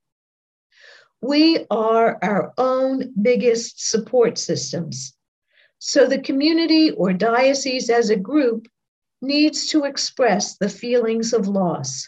We 1.22 1.64
are 1.70 2.18
our 2.20 2.52
own 2.58 3.14
biggest 3.22 3.88
support 3.88 4.36
systems. 4.36 5.16
So 5.78 6.06
the 6.06 6.20
community 6.20 6.90
or 6.90 7.14
diocese 7.14 7.88
as 7.88 8.10
a 8.10 8.16
group 8.16 8.68
needs 9.22 9.68
to 9.68 9.84
express 9.84 10.58
the 10.58 10.68
feelings 10.68 11.32
of 11.32 11.48
loss. 11.48 12.06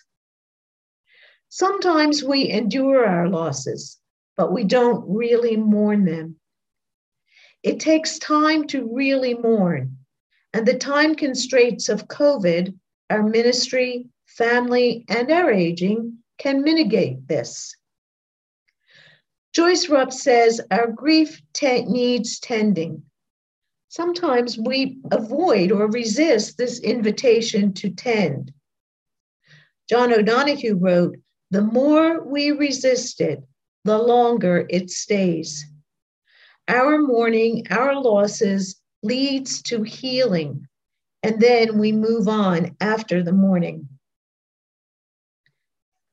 Sometimes 1.49 2.23
we 2.23 2.50
endure 2.50 3.07
our 3.07 3.30
losses, 3.30 4.00
but 4.40 4.52
we 4.52 4.64
don't 4.64 5.04
really 5.06 5.54
mourn 5.54 6.06
them. 6.06 6.35
It 7.62 7.78
takes 7.78 8.18
time 8.18 8.66
to 8.68 8.88
really 8.90 9.35
mourn, 9.35 9.99
and 10.54 10.64
the 10.64 10.78
time 10.78 11.14
constraints 11.14 11.90
of 11.90 12.09
COVID, 12.09 12.75
our 13.11 13.23
ministry, 13.23 14.06
family, 14.25 15.04
and 15.11 15.30
our 15.30 15.50
aging 15.50 16.20
can 16.38 16.62
mitigate 16.62 17.28
this. 17.28 17.76
Joyce 19.52 19.90
Rupp 19.90 20.11
says 20.11 20.59
our 20.70 20.87
grief 20.90 21.42
te- 21.52 21.85
needs 21.85 22.40
tending. 22.40 23.02
Sometimes 23.88 24.56
we 24.56 25.00
avoid 25.12 25.70
or 25.70 25.90
resist 25.90 26.56
this 26.56 26.80
invitation 26.80 27.75
to 27.75 27.90
tend. 27.90 28.54
John 29.87 30.14
O'Donohue 30.14 30.76
wrote, 30.76 31.18
The 31.50 31.61
more 31.61 32.25
we 32.25 32.52
resist 32.52 33.20
it, 33.20 33.44
the 33.84 33.99
longer 33.99 34.66
it 34.68 34.90
stays. 34.90 35.66
Our 36.68 36.99
mourning, 36.99 37.66
our 37.70 38.00
losses 38.00 38.80
leads 39.02 39.62
to 39.62 39.82
healing, 39.82 40.68
and 41.22 41.40
then 41.40 41.78
we 41.78 41.92
move 41.92 42.28
on 42.28 42.76
after 42.81 43.22
the 43.22 43.33
mourning. 43.33 43.88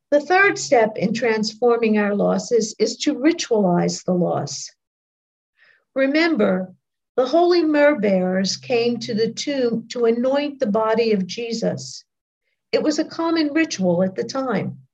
The 0.09 0.21
third 0.21 0.57
step 0.57 0.97
in 0.97 1.13
transforming 1.13 1.97
our 1.97 2.15
losses 2.15 2.73
is 2.79 2.95
to 2.99 3.13
ritualize 3.13 4.05
the 4.05 4.13
loss. 4.13 4.71
Remember, 5.93 6.73
the 7.17 7.25
holy 7.25 7.63
myrrh 7.63 7.99
bearers 7.99 8.55
came 8.55 8.99
to 8.99 9.13
the 9.13 9.33
tomb 9.33 9.87
to 9.89 10.05
anoint 10.05 10.59
the 10.59 10.67
body 10.67 11.11
of 11.11 11.27
Jesus. 11.27 12.05
It 12.71 12.83
was 12.83 12.99
a 12.99 13.05
common 13.05 13.53
ritual 13.53 14.03
at 14.03 14.15
the 14.15 14.23
time. 14.23 14.86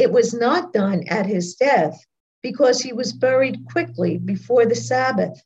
It 0.00 0.10
was 0.10 0.32
not 0.32 0.72
done 0.72 1.04
at 1.08 1.26
his 1.26 1.56
death 1.56 2.06
because 2.42 2.80
he 2.80 2.94
was 2.94 3.12
buried 3.12 3.66
quickly 3.70 4.16
before 4.16 4.64
the 4.64 4.74
Sabbath. 4.74 5.38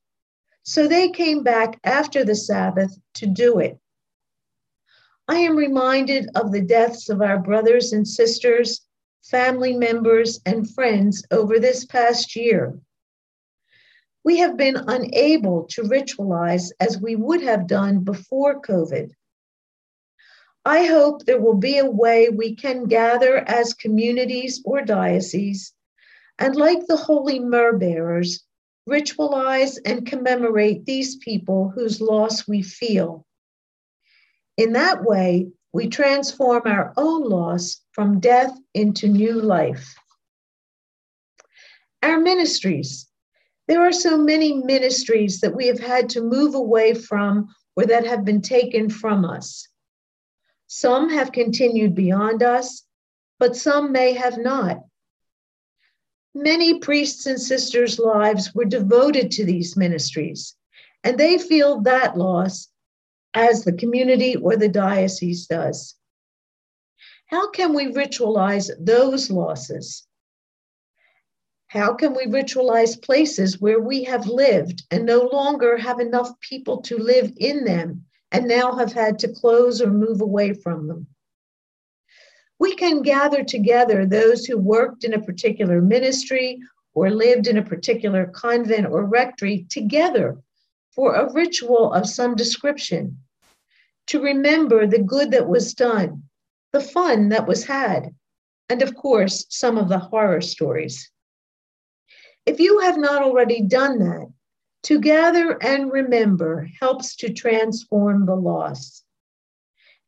So 0.62 0.86
they 0.86 1.10
came 1.10 1.42
back 1.42 1.80
after 1.82 2.24
the 2.24 2.36
Sabbath 2.36 2.96
to 3.14 3.26
do 3.26 3.58
it. 3.58 3.80
I 5.26 5.38
am 5.38 5.56
reminded 5.56 6.28
of 6.36 6.52
the 6.52 6.60
deaths 6.60 7.08
of 7.08 7.20
our 7.20 7.40
brothers 7.40 7.92
and 7.92 8.06
sisters, 8.06 8.86
family 9.24 9.72
members, 9.72 10.38
and 10.46 10.72
friends 10.72 11.24
over 11.32 11.58
this 11.58 11.84
past 11.84 12.36
year. 12.36 12.78
We 14.22 14.38
have 14.38 14.56
been 14.56 14.76
unable 14.76 15.64
to 15.70 15.82
ritualize 15.82 16.70
as 16.78 17.00
we 17.00 17.16
would 17.16 17.42
have 17.42 17.66
done 17.66 18.04
before 18.04 18.60
COVID. 18.60 19.10
I 20.64 20.86
hope 20.86 21.24
there 21.24 21.40
will 21.40 21.56
be 21.56 21.78
a 21.78 21.90
way 21.90 22.28
we 22.28 22.56
can 22.56 22.84
gather 22.84 23.36
as 23.36 23.74
communities 23.74 24.62
or 24.64 24.82
dioceses 24.82 25.72
and, 26.38 26.56
like 26.56 26.86
the 26.86 26.96
holy 26.96 27.38
myrrh 27.38 27.78
bearers, 27.78 28.44
ritualize 28.88 29.78
and 29.84 30.06
commemorate 30.06 30.84
these 30.84 31.16
people 31.16 31.68
whose 31.68 32.00
loss 32.00 32.48
we 32.48 32.62
feel 32.62 33.26
in 34.56 34.72
that 34.74 35.04
way, 35.04 35.48
we 35.72 35.88
transform 35.88 36.62
our 36.66 36.92
own 36.96 37.28
loss 37.28 37.80
from 37.92 38.20
death 38.20 38.56
into 38.72 39.08
new 39.08 39.40
life. 39.40 39.94
Our 42.02 42.20
ministries. 42.20 43.08
There 43.66 43.80
are 43.80 43.92
so 43.92 44.16
many 44.18 44.52
ministries 44.52 45.40
that 45.40 45.56
we 45.56 45.66
have 45.66 45.80
had 45.80 46.10
to 46.10 46.20
move 46.20 46.54
away 46.54 46.94
from 46.94 47.48
or 47.76 47.86
that 47.86 48.06
have 48.06 48.24
been 48.24 48.42
taken 48.42 48.90
from 48.90 49.24
us. 49.24 49.66
Some 50.76 51.08
have 51.10 51.30
continued 51.30 51.94
beyond 51.94 52.42
us, 52.42 52.82
but 53.38 53.54
some 53.54 53.92
may 53.92 54.12
have 54.14 54.38
not. 54.38 54.84
Many 56.34 56.80
priests 56.80 57.26
and 57.26 57.40
sisters' 57.40 58.00
lives 58.00 58.52
were 58.56 58.64
devoted 58.64 59.30
to 59.30 59.44
these 59.44 59.76
ministries, 59.76 60.56
and 61.04 61.16
they 61.16 61.38
feel 61.38 61.82
that 61.82 62.18
loss 62.18 62.72
as 63.34 63.62
the 63.62 63.72
community 63.72 64.34
or 64.34 64.56
the 64.56 64.68
diocese 64.68 65.46
does. 65.46 65.94
How 67.26 67.52
can 67.52 67.72
we 67.72 67.92
ritualize 67.92 68.68
those 68.76 69.30
losses? 69.30 70.04
How 71.68 71.94
can 71.94 72.16
we 72.16 72.26
ritualize 72.26 73.00
places 73.00 73.60
where 73.60 73.78
we 73.78 74.02
have 74.02 74.26
lived 74.26 74.82
and 74.90 75.06
no 75.06 75.20
longer 75.20 75.76
have 75.76 76.00
enough 76.00 76.32
people 76.40 76.82
to 76.82 76.98
live 76.98 77.32
in 77.36 77.62
them 77.62 78.06
and 78.34 78.48
now 78.48 78.74
have 78.74 78.92
had 78.92 79.16
to 79.20 79.28
close 79.28 79.80
or 79.80 79.86
move 79.86 80.20
away 80.20 80.52
from 80.52 80.88
them? 80.88 81.06
We 82.58 82.74
can 82.74 83.02
gather 83.02 83.44
together 83.44 84.04
those 84.04 84.44
who 84.44 84.58
worked 84.58 85.04
in 85.04 85.14
a 85.14 85.22
particular 85.22 85.80
ministry 85.80 86.58
or 86.94 87.10
lived 87.10 87.46
in 87.46 87.58
a 87.58 87.62
particular 87.62 88.26
convent 88.26 88.86
or 88.86 89.04
rectory 89.04 89.66
together 89.70 90.36
for 90.90 91.14
a 91.14 91.32
ritual 91.32 91.92
of 91.92 92.08
some 92.08 92.34
description 92.34 93.18
to 94.08 94.20
remember 94.20 94.84
the 94.84 94.98
good 94.98 95.30
that 95.30 95.48
was 95.48 95.72
done, 95.72 96.24
the 96.72 96.80
fun 96.80 97.28
that 97.28 97.46
was 97.46 97.64
had, 97.64 98.12
and 98.68 98.82
of 98.82 98.96
course, 98.96 99.46
some 99.48 99.78
of 99.78 99.88
the 99.88 99.98
horror 99.98 100.40
stories. 100.40 101.08
If 102.46 102.58
you 102.58 102.80
have 102.80 102.98
not 102.98 103.22
already 103.22 103.62
done 103.62 104.00
that, 104.00 104.26
to 104.84 105.00
gather 105.00 105.62
and 105.62 105.90
remember 105.90 106.68
helps 106.80 107.16
to 107.16 107.32
transform 107.32 108.26
the 108.26 108.34
loss. 108.34 109.02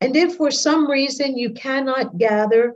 And 0.01 0.15
if 0.15 0.37
for 0.37 0.51
some 0.51 0.91
reason 0.91 1.39
you 1.39 1.51
cannot 1.51 2.19
gather, 2.19 2.75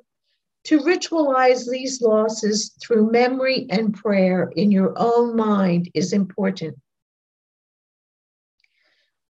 to 0.65 0.81
ritualize 0.81 1.71
these 1.71 2.03
losses 2.03 2.73
through 2.83 3.11
memory 3.11 3.67
and 3.71 3.95
prayer 3.95 4.53
in 4.57 4.71
your 4.71 4.95
own 4.97 5.37
mind 5.37 5.91
is 5.95 6.13
important. 6.13 6.77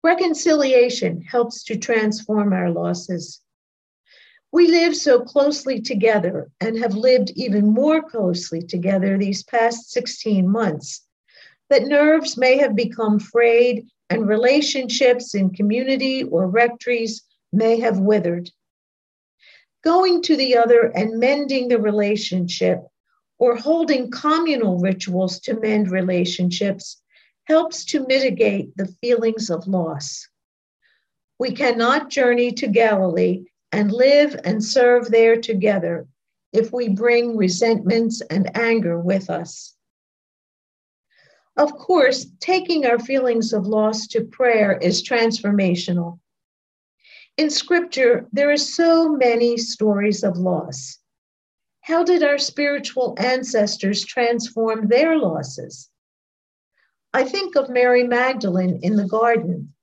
Reconciliation 0.02 1.20
helps 1.22 1.64
to 1.64 1.76
transform 1.76 2.52
our 2.52 2.70
losses. 2.70 3.42
We 4.52 4.68
live 4.68 4.96
so 4.96 5.20
closely 5.20 5.83
together 5.83 6.50
and 6.61 6.78
have 6.78 6.94
lived 6.94 7.33
even 7.37 7.66
more 7.66 8.02
closely 8.02 8.62
together 8.62 9.18
these 9.18 9.42
past 9.42 9.90
16 9.90 10.48
months 10.48 11.08
that 11.70 11.87
nerves 11.87 12.37
may 12.37 12.57
have 12.59 12.74
become 12.74 13.18
frayed 13.18 13.87
and 14.11 14.26
relationships 14.26 15.35
in 15.35 15.50
community 15.50 16.24
or 16.24 16.46
rectories 16.46 17.22
may 17.52 17.78
have 17.78 17.98
withered. 17.98 18.50
Going 19.85 20.22
to 20.22 20.37
the 20.37 20.57
other 20.57 20.92
and 20.94 21.18
mending 21.18 21.68
the 21.68 21.78
relationship 21.78 22.81
or 23.38 23.57
holding 23.57 24.11
communal 24.11 24.78
rituals 24.78 25.38
to 25.40 25.59
mend 25.61 25.90
relationships 25.90 27.00
helps 27.44 27.85
to 27.87 28.07
mitigate 28.07 28.76
the 28.76 28.88
feelings 29.00 29.50
of 29.50 29.66
loss. 29.66 30.28
We 31.38 31.52
cannot 31.52 32.11
journey 32.11 32.52
to 32.52 32.66
Galilee 32.66 33.44
and 33.72 33.92
live 33.92 34.38
and 34.44 34.62
serve 34.62 35.11
there 35.11 35.40
together 35.40 36.07
if 36.52 36.72
we 36.72 36.88
bring 36.88 37.37
resentments 37.37 38.20
and 38.22 38.57
anger 38.57 38.98
with 38.98 39.31
us. 39.31 39.74
Of 41.59 41.73
course, 41.73 42.25
taking 42.38 42.87
our 42.87 43.01
feelings 43.01 43.53
of 43.53 43.66
loss 43.66 44.07
to 44.09 44.23
prayer 44.23 44.79
is 44.79 45.03
transformational. 45.03 46.21
In 47.37 47.51
scripture, 47.51 48.29
there 48.33 48.53
are 48.53 48.57
so 48.57 49.09
many 49.09 49.57
stories 49.57 50.23
of 50.23 50.37
loss. 50.37 50.99
How 51.81 52.05
did 52.05 52.23
our 52.23 52.38
spiritual 52.38 53.16
ancestors 53.18 54.05
transform 54.05 54.87
their 54.87 55.18
losses? 55.18 55.90
I 57.12 57.25
think 57.25 57.57
of 57.57 57.68
Mary 57.68 58.05
Magdalene 58.05 58.79
in 58.85 58.94
the 58.94 59.09
garden, 59.09 59.75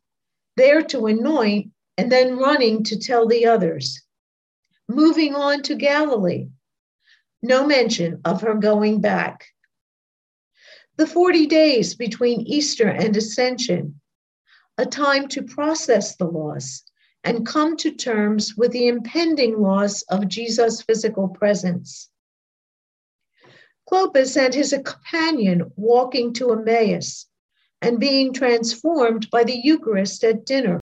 there 0.56 0.82
to 0.84 1.08
anoint 1.08 1.72
and 1.98 2.10
then 2.10 2.38
running 2.38 2.84
to 2.86 2.98
tell 2.98 3.28
the 3.28 3.48
others. 3.48 4.02
Moving 4.88 5.36
on 5.36 5.62
to 5.64 5.76
Galilee, 5.76 6.48
no 7.42 7.66
mention 7.68 8.22
of 8.24 8.42
her 8.42 8.54
going 8.54 9.02
back. 9.02 9.48
The 10.98 11.08
40 11.08 11.48
days 11.48 11.94
between 11.94 12.48
Easter 12.48 12.88
and 12.88 13.18
Ascension, 13.18 14.00
a 14.78 14.86
time 14.86 15.28
to 15.30 15.44
process 15.44 16.16
the 16.16 16.26
loss 16.26 16.84
and 17.26 17.46
come 17.46 17.76
to 17.78 17.92
terms 17.92 18.56
with 18.56 18.72
the 18.72 18.88
impending 18.88 19.62
loss 19.62 20.04
of 20.04 20.30
Jesus' 20.30 20.82
physical 20.82 21.28
presence. 21.28 22.10
Clopas 23.90 24.38
and 24.38 24.54
his 24.54 24.74
companion 24.86 25.70
walking 25.76 26.32
to 26.34 26.54
Emmaus 26.54 27.28
and 27.82 28.00
being 28.00 28.32
transformed 28.32 29.30
by 29.30 29.44
the 29.44 29.60
Eucharist 29.64 30.24
at 30.24 30.46
dinner. 30.46 30.80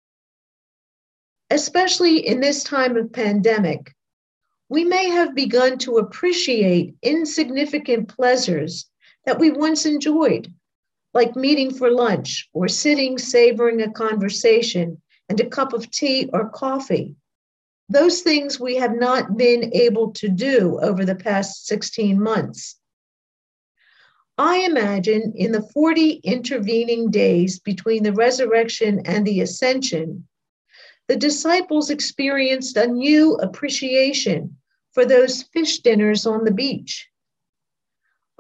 Especially 1.51 2.27
in 2.27 2.41
this 2.41 2.65
time 2.65 2.97
of 2.97 3.13
pandemic, 3.13 3.95
we 4.69 4.83
may 4.83 5.09
have 5.09 5.37
begun 5.37 5.79
to 5.79 5.99
appreciate 5.99 6.97
insignificant 7.01 8.09
pleasures 8.09 8.90
that 9.27 9.39
we 9.39 9.51
once 9.51 9.87
enjoyed, 9.87 10.53
like 11.15 11.37
meeting 11.37 11.73
for 11.73 11.91
lunch 11.91 12.49
or 12.53 12.69
sitting 12.69 13.19
savoring 13.19 13.83
a 13.83 13.91
conversation 13.91 15.01
and 15.29 15.41
a 15.41 15.47
cup 15.47 15.73
of 15.73 15.91
tea 15.91 16.29
or 16.33 16.49
coffee. 16.51 17.17
Those 17.89 18.23
things 18.23 18.61
we 18.61 18.77
have 18.77 18.95
not 18.95 19.37
been 19.37 19.75
able 19.75 20.13
to 20.13 20.29
do 20.29 20.79
over 20.81 21.05
the 21.05 21.17
past 21.17 21.67
16 21.67 22.21
months. 22.21 22.77
I 24.39 24.59
imagine 24.59 25.35
in 25.37 25.53
the 25.53 25.63
40 25.63 26.21
intervening 26.25 27.11
days 27.11 27.59
between 27.59 28.05
the 28.05 28.13
resurrection 28.13 29.03
and 29.05 29.27
the 29.27 29.41
ascension, 29.41 30.27
the 31.09 31.17
disciples 31.17 31.91
experienced 31.91 32.77
a 32.77 32.87
new 32.87 33.35
appreciation 33.35 34.57
for 34.93 35.05
those 35.05 35.43
fish 35.43 35.81
dinners 35.81 36.25
on 36.25 36.45
the 36.45 36.53
beach. 36.53 37.09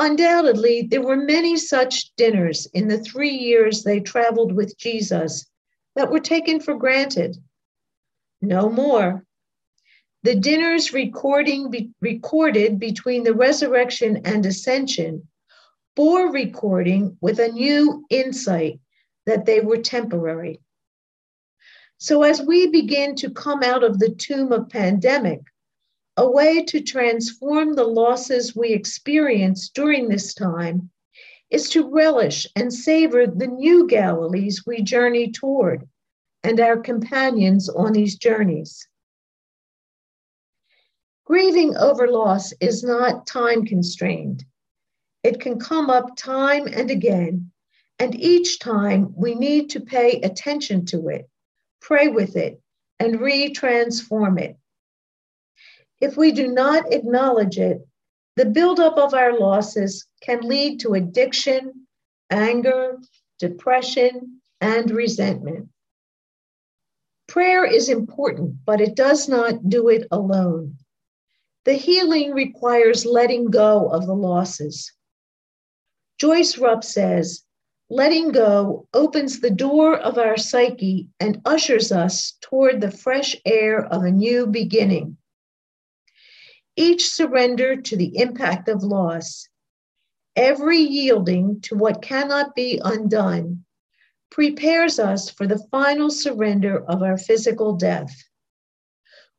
Undoubtedly, 0.01 0.89
there 0.91 1.03
were 1.03 1.15
many 1.15 1.59
such 1.59 2.11
dinners 2.17 2.67
in 2.73 2.89
the 2.89 2.97
three 2.97 3.37
years 3.37 3.83
they 3.83 4.01
traveled 4.01 4.51
with 4.51 4.79
Jesus 4.79 5.45
that 5.95 6.11
were 6.11 6.21
taken 6.21 6.59
for 6.59 6.75
granted. 6.75 7.37
No 8.41 8.71
more. 8.71 9.27
The 10.23 10.37
dinners 10.37 10.95
recording 10.95 11.71
be, 11.71 11.91
recorded 12.01 12.79
between 12.79 13.25
the 13.25 13.35
resurrection 13.35 14.23
and 14.25 14.47
ascension 14.47 15.29
bore 15.95 16.33
recording 16.33 17.19
with 17.21 17.39
a 17.39 17.49
new 17.49 18.07
insight 18.09 18.81
that 19.27 19.45
they 19.45 19.61
were 19.61 19.83
temporary. 19.83 20.61
So, 21.99 22.23
as 22.23 22.41
we 22.41 22.69
begin 22.69 23.17
to 23.17 23.29
come 23.29 23.63
out 23.63 23.85
of 23.85 23.99
the 23.99 24.15
tomb 24.15 24.51
of 24.51 24.71
pandemic, 24.71 25.43
a 26.17 26.29
way 26.29 26.63
to 26.65 26.81
transform 26.81 27.75
the 27.75 27.85
losses 27.85 28.55
we 28.57 28.71
experience 28.71 29.69
during 29.69 30.09
this 30.09 30.35
time 30.35 30.91
is 31.51 31.69
to 31.71 31.89
relish 31.89 32.47
and 32.57 32.73
savor 32.73 33.27
the 33.27 33.47
new 33.47 33.87
Galilees 33.87 34.65
we 34.67 34.83
journey 34.83 35.31
toward 35.31 35.89
and 36.43 36.61
our 36.61 36.79
companions 36.79 37.69
on 37.69 37.93
these 37.93 38.17
journeys. 38.17 38.89
Grieving 41.25 41.77
over 41.77 42.09
loss 42.09 42.53
is 42.61 42.83
not 42.83 43.27
time 43.27 43.65
constrained. 43.65 44.45
It 45.23 45.41
can 45.41 45.59
come 45.59 45.91
up 45.91 46.17
time 46.17 46.67
and 46.67 46.91
again, 46.91 47.53
and 47.99 48.15
each 48.15 48.59
time 48.59 49.13
we 49.17 49.35
need 49.35 49.71
to 49.71 49.81
pay 49.81 50.21
attention 50.23 50.87
to 50.87 51.09
it, 51.09 51.29
pray 51.81 52.09
with 52.09 52.37
it, 52.37 52.61
and 52.99 53.21
re-transform 53.21 54.39
it. 54.39 54.57
If 56.01 56.17
we 56.17 56.33
do 56.33 56.49
not 56.49 56.93
acknowledge 56.93 57.59
it, 57.59 57.87
the 58.37 58.47
buildup 58.47 58.97
of 58.97 59.13
our 59.13 59.39
losses 59.39 60.07
can 60.23 60.41
lead 60.41 60.81
to 60.81 60.95
addiction, 60.95 61.87
anger, 62.31 62.99
depression, 63.39 64.41
and 64.61 64.91
resentment. 64.91 65.69
Prayer 67.29 67.65
is 67.65 67.89
important, 67.89 68.57
but 68.65 68.81
it 68.81 68.95
does 68.95 69.29
not 69.29 69.69
do 69.69 69.89
it 69.89 70.07
alone. 70.11 70.77
The 71.65 71.75
healing 71.75 72.33
requires 72.33 73.05
letting 73.05 73.51
go 73.51 73.89
of 73.89 74.07
the 74.07 74.15
losses. 74.15 74.93
Joyce 76.19 76.59
Rupp 76.59 76.83
says, 76.83 77.45
letting 77.91 78.31
go 78.31 78.87
opens 78.95 79.41
the 79.41 79.51
door 79.51 79.99
of 79.99 80.17
our 80.17 80.37
psyche 80.37 81.09
and 81.19 81.41
ushers 81.45 81.93
us 81.93 82.37
toward 82.41 82.81
the 82.81 82.91
fresh 82.91 83.37
air 83.45 83.85
of 83.87 84.05
a 84.05 84.11
new 84.11 84.47
beginning. 84.47 85.17
Each 86.81 87.11
surrender 87.11 87.77
to 87.77 87.95
the 87.95 88.17
impact 88.17 88.67
of 88.67 88.83
loss, 88.83 89.47
every 90.35 90.79
yielding 90.79 91.61
to 91.61 91.75
what 91.75 92.01
cannot 92.01 92.55
be 92.55 92.81
undone, 92.83 93.67
prepares 94.31 94.99
us 94.99 95.29
for 95.29 95.47
the 95.47 95.63
final 95.71 96.09
surrender 96.09 96.83
of 96.89 97.03
our 97.03 97.19
physical 97.19 97.75
death. 97.75 98.11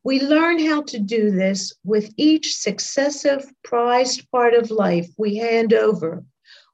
We 0.04 0.20
learn 0.20 0.64
how 0.64 0.82
to 0.82 1.00
do 1.00 1.32
this 1.32 1.72
with 1.82 2.14
each 2.16 2.54
successive 2.54 3.44
prized 3.64 4.30
part 4.30 4.54
of 4.54 4.70
life 4.70 5.08
we 5.18 5.34
hand 5.34 5.74
over 5.74 6.24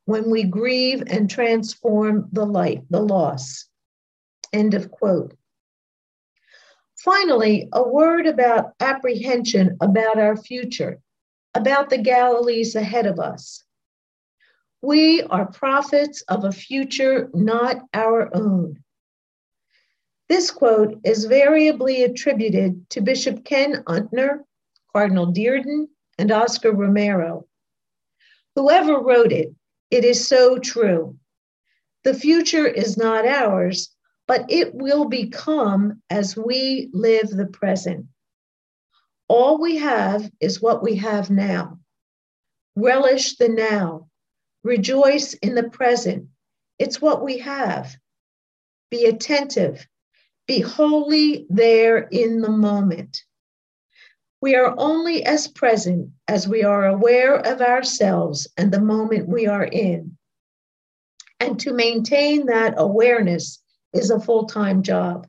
when 0.04 0.28
we 0.28 0.42
grieve 0.42 1.02
and 1.06 1.30
transform 1.30 2.28
the 2.30 2.44
light, 2.44 2.82
the 2.90 3.00
loss. 3.00 3.64
End 4.52 4.74
of 4.74 4.90
quote. 4.90 5.34
Finally, 7.08 7.66
a 7.72 7.88
word 7.88 8.26
about 8.26 8.74
apprehension 8.80 9.78
about 9.80 10.18
our 10.18 10.36
future, 10.36 11.00
about 11.54 11.88
the 11.88 11.96
Galilees 11.96 12.74
ahead 12.74 13.06
of 13.06 13.18
us. 13.18 13.64
We 14.82 15.22
are 15.22 15.46
prophets 15.46 16.20
of 16.28 16.44
a 16.44 16.52
future 16.52 17.30
not 17.32 17.78
our 17.94 18.28
own. 18.36 18.84
This 20.28 20.50
quote 20.50 21.00
is 21.02 21.24
variably 21.24 22.02
attributed 22.02 22.90
to 22.90 23.00
Bishop 23.00 23.42
Ken 23.42 23.82
Untener, 23.86 24.44
Cardinal 24.92 25.32
Dearden, 25.32 25.86
and 26.18 26.30
Oscar 26.30 26.72
Romero. 26.72 27.46
Whoever 28.54 29.00
wrote 29.00 29.32
it, 29.32 29.54
it 29.90 30.04
is 30.04 30.28
so 30.28 30.58
true. 30.58 31.16
The 32.04 32.12
future 32.12 32.66
is 32.66 32.98
not 32.98 33.26
ours, 33.26 33.96
but 34.28 34.44
it 34.48 34.74
will 34.74 35.06
become 35.06 36.00
as 36.10 36.36
we 36.36 36.90
live 36.92 37.28
the 37.30 37.46
present. 37.46 38.06
All 39.26 39.58
we 39.60 39.78
have 39.78 40.30
is 40.40 40.62
what 40.62 40.82
we 40.82 40.96
have 40.96 41.30
now. 41.30 41.80
Relish 42.76 43.36
the 43.36 43.48
now 43.48 44.08
Rejoice 44.64 45.34
in 45.34 45.54
the 45.54 45.70
present. 45.70 46.28
It's 46.78 47.00
what 47.00 47.24
we 47.24 47.38
have. 47.38 47.96
Be 48.90 49.06
attentive. 49.06 49.86
Be 50.46 50.60
wholly 50.60 51.46
there 51.48 51.98
in 51.98 52.40
the 52.40 52.50
moment. 52.50 53.22
We 54.40 54.54
are 54.56 54.74
only 54.76 55.24
as 55.24 55.48
present 55.48 56.10
as 56.26 56.46
we 56.46 56.64
are 56.64 56.86
aware 56.86 57.34
of 57.34 57.60
ourselves 57.60 58.48
and 58.56 58.70
the 58.70 58.80
moment 58.80 59.28
we 59.28 59.46
are 59.46 59.64
in. 59.64 60.16
And 61.40 61.58
to 61.60 61.72
maintain 61.72 62.46
that 62.46 62.74
awareness 62.76 63.62
is 63.98 64.10
a 64.10 64.20
full 64.20 64.46
time 64.46 64.82
job. 64.82 65.26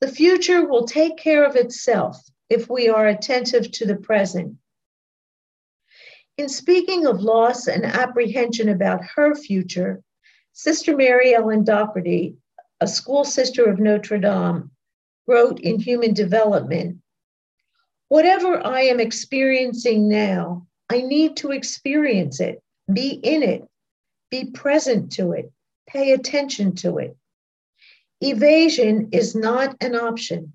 The 0.00 0.08
future 0.08 0.68
will 0.68 0.86
take 0.86 1.16
care 1.16 1.44
of 1.44 1.56
itself 1.56 2.20
if 2.50 2.68
we 2.68 2.88
are 2.88 3.06
attentive 3.06 3.70
to 3.72 3.86
the 3.86 3.96
present. 3.96 4.56
In 6.36 6.48
speaking 6.48 7.06
of 7.06 7.20
loss 7.20 7.66
and 7.66 7.84
apprehension 7.84 8.68
about 8.68 9.04
her 9.16 9.34
future, 9.34 10.02
Sister 10.52 10.96
Mary 10.96 11.34
Ellen 11.34 11.64
Doherty, 11.64 12.36
a 12.80 12.86
school 12.86 13.24
sister 13.24 13.64
of 13.68 13.80
Notre 13.80 14.18
Dame, 14.18 14.70
wrote 15.26 15.60
in 15.60 15.80
Human 15.80 16.14
Development 16.14 16.98
Whatever 18.08 18.64
I 18.66 18.82
am 18.82 19.00
experiencing 19.00 20.08
now, 20.08 20.66
I 20.88 21.02
need 21.02 21.36
to 21.38 21.50
experience 21.50 22.40
it, 22.40 22.62
be 22.90 23.10
in 23.10 23.42
it, 23.42 23.68
be 24.30 24.50
present 24.50 25.12
to 25.12 25.32
it, 25.32 25.52
pay 25.86 26.12
attention 26.12 26.74
to 26.76 26.98
it. 26.98 27.16
Evasion 28.20 29.08
is 29.12 29.34
not 29.34 29.76
an 29.80 29.94
option. 29.94 30.52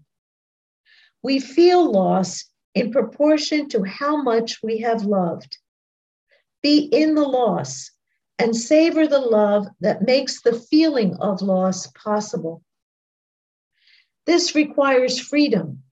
We 1.22 1.40
feel 1.40 1.92
loss 1.92 2.46
in 2.76 2.92
proportion 2.92 3.70
to 3.70 3.84
how 3.84 4.22
much 4.22 4.62
we 4.62 4.80
have 4.80 5.04
loved. 5.04 5.58
Be 6.62 6.80
in 6.92 7.16
the 7.16 7.28
loss 7.28 7.92
and 8.40 8.56
savor 8.56 9.08
the 9.08 9.20
love 9.20 9.68
that 9.80 10.02
makes 10.02 10.42
the 10.42 10.60
feeling 10.60 11.16
of 11.18 11.42
loss 11.42 11.88
possible. 11.88 12.62
This 14.26 14.56
requires 14.56 15.20
freedom. 15.20 15.84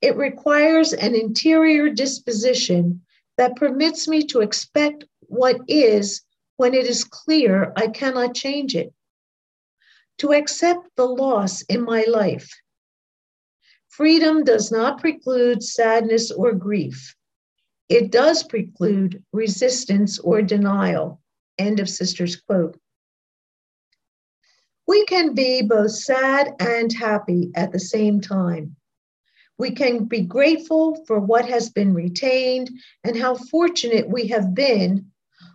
It 0.00 0.16
requires 0.16 0.92
an 0.92 1.14
interior 1.14 1.90
disposition 1.90 3.02
that 3.36 3.56
permits 3.56 4.08
me 4.08 4.24
to 4.26 4.40
expect 4.40 5.04
what 5.20 5.60
is 5.68 6.22
when 6.56 6.74
it 6.74 6.86
is 6.86 7.04
clear 7.04 7.72
I 7.76 7.88
cannot 7.88 8.34
change 8.34 8.74
it. 8.74 8.92
To 10.20 10.32
accept 10.32 10.86
the 10.96 11.06
loss 11.06 11.62
in 11.62 11.82
my 11.82 12.04
life. 12.06 12.50
Freedom 13.88 14.44
does 14.44 14.70
not 14.70 15.00
preclude 15.00 15.62
sadness 15.62 16.30
or 16.30 16.52
grief. 16.52 17.16
It 17.88 18.12
does 18.12 18.42
preclude 18.42 19.24
resistance 19.32 20.18
or 20.18 20.42
denial. 20.42 21.22
End 21.56 21.80
of 21.80 21.88
sister's 21.88 22.36
quote. 22.36 22.78
We 24.86 25.06
can 25.06 25.34
be 25.34 25.62
both 25.62 25.92
sad 25.92 26.54
and 26.60 26.92
happy 26.92 27.50
at 27.54 27.72
the 27.72 27.80
same 27.80 28.20
time. 28.20 28.76
We 29.56 29.70
can 29.70 30.04
be 30.04 30.20
grateful 30.20 31.02
for 31.06 31.18
what 31.18 31.46
has 31.46 31.70
been 31.70 31.94
retained 31.94 32.68
and 33.04 33.16
how 33.16 33.36
fortunate 33.36 34.10
we 34.10 34.26
have 34.26 34.54
been, 34.54 35.12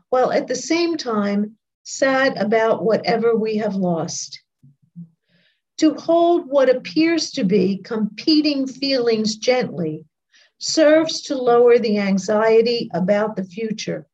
while 0.10 0.32
at 0.32 0.48
the 0.48 0.56
same 0.56 0.98
time 0.98 1.58
sad 1.84 2.36
about 2.38 2.84
whatever 2.84 3.36
we 3.36 3.58
have 3.58 3.76
lost. 3.76 4.42
To 5.80 5.94
hold 5.94 6.48
what 6.48 6.70
appears 6.70 7.32
to 7.32 7.44
be 7.44 7.78
competing 7.78 8.66
feelings 8.66 9.36
gently 9.36 10.06
serves 10.58 11.22
to 11.24 11.36
lower 11.36 11.78
the 11.78 11.98
anxiety 11.98 12.90
about 12.94 13.36
the 13.36 13.44
future. 13.44 14.08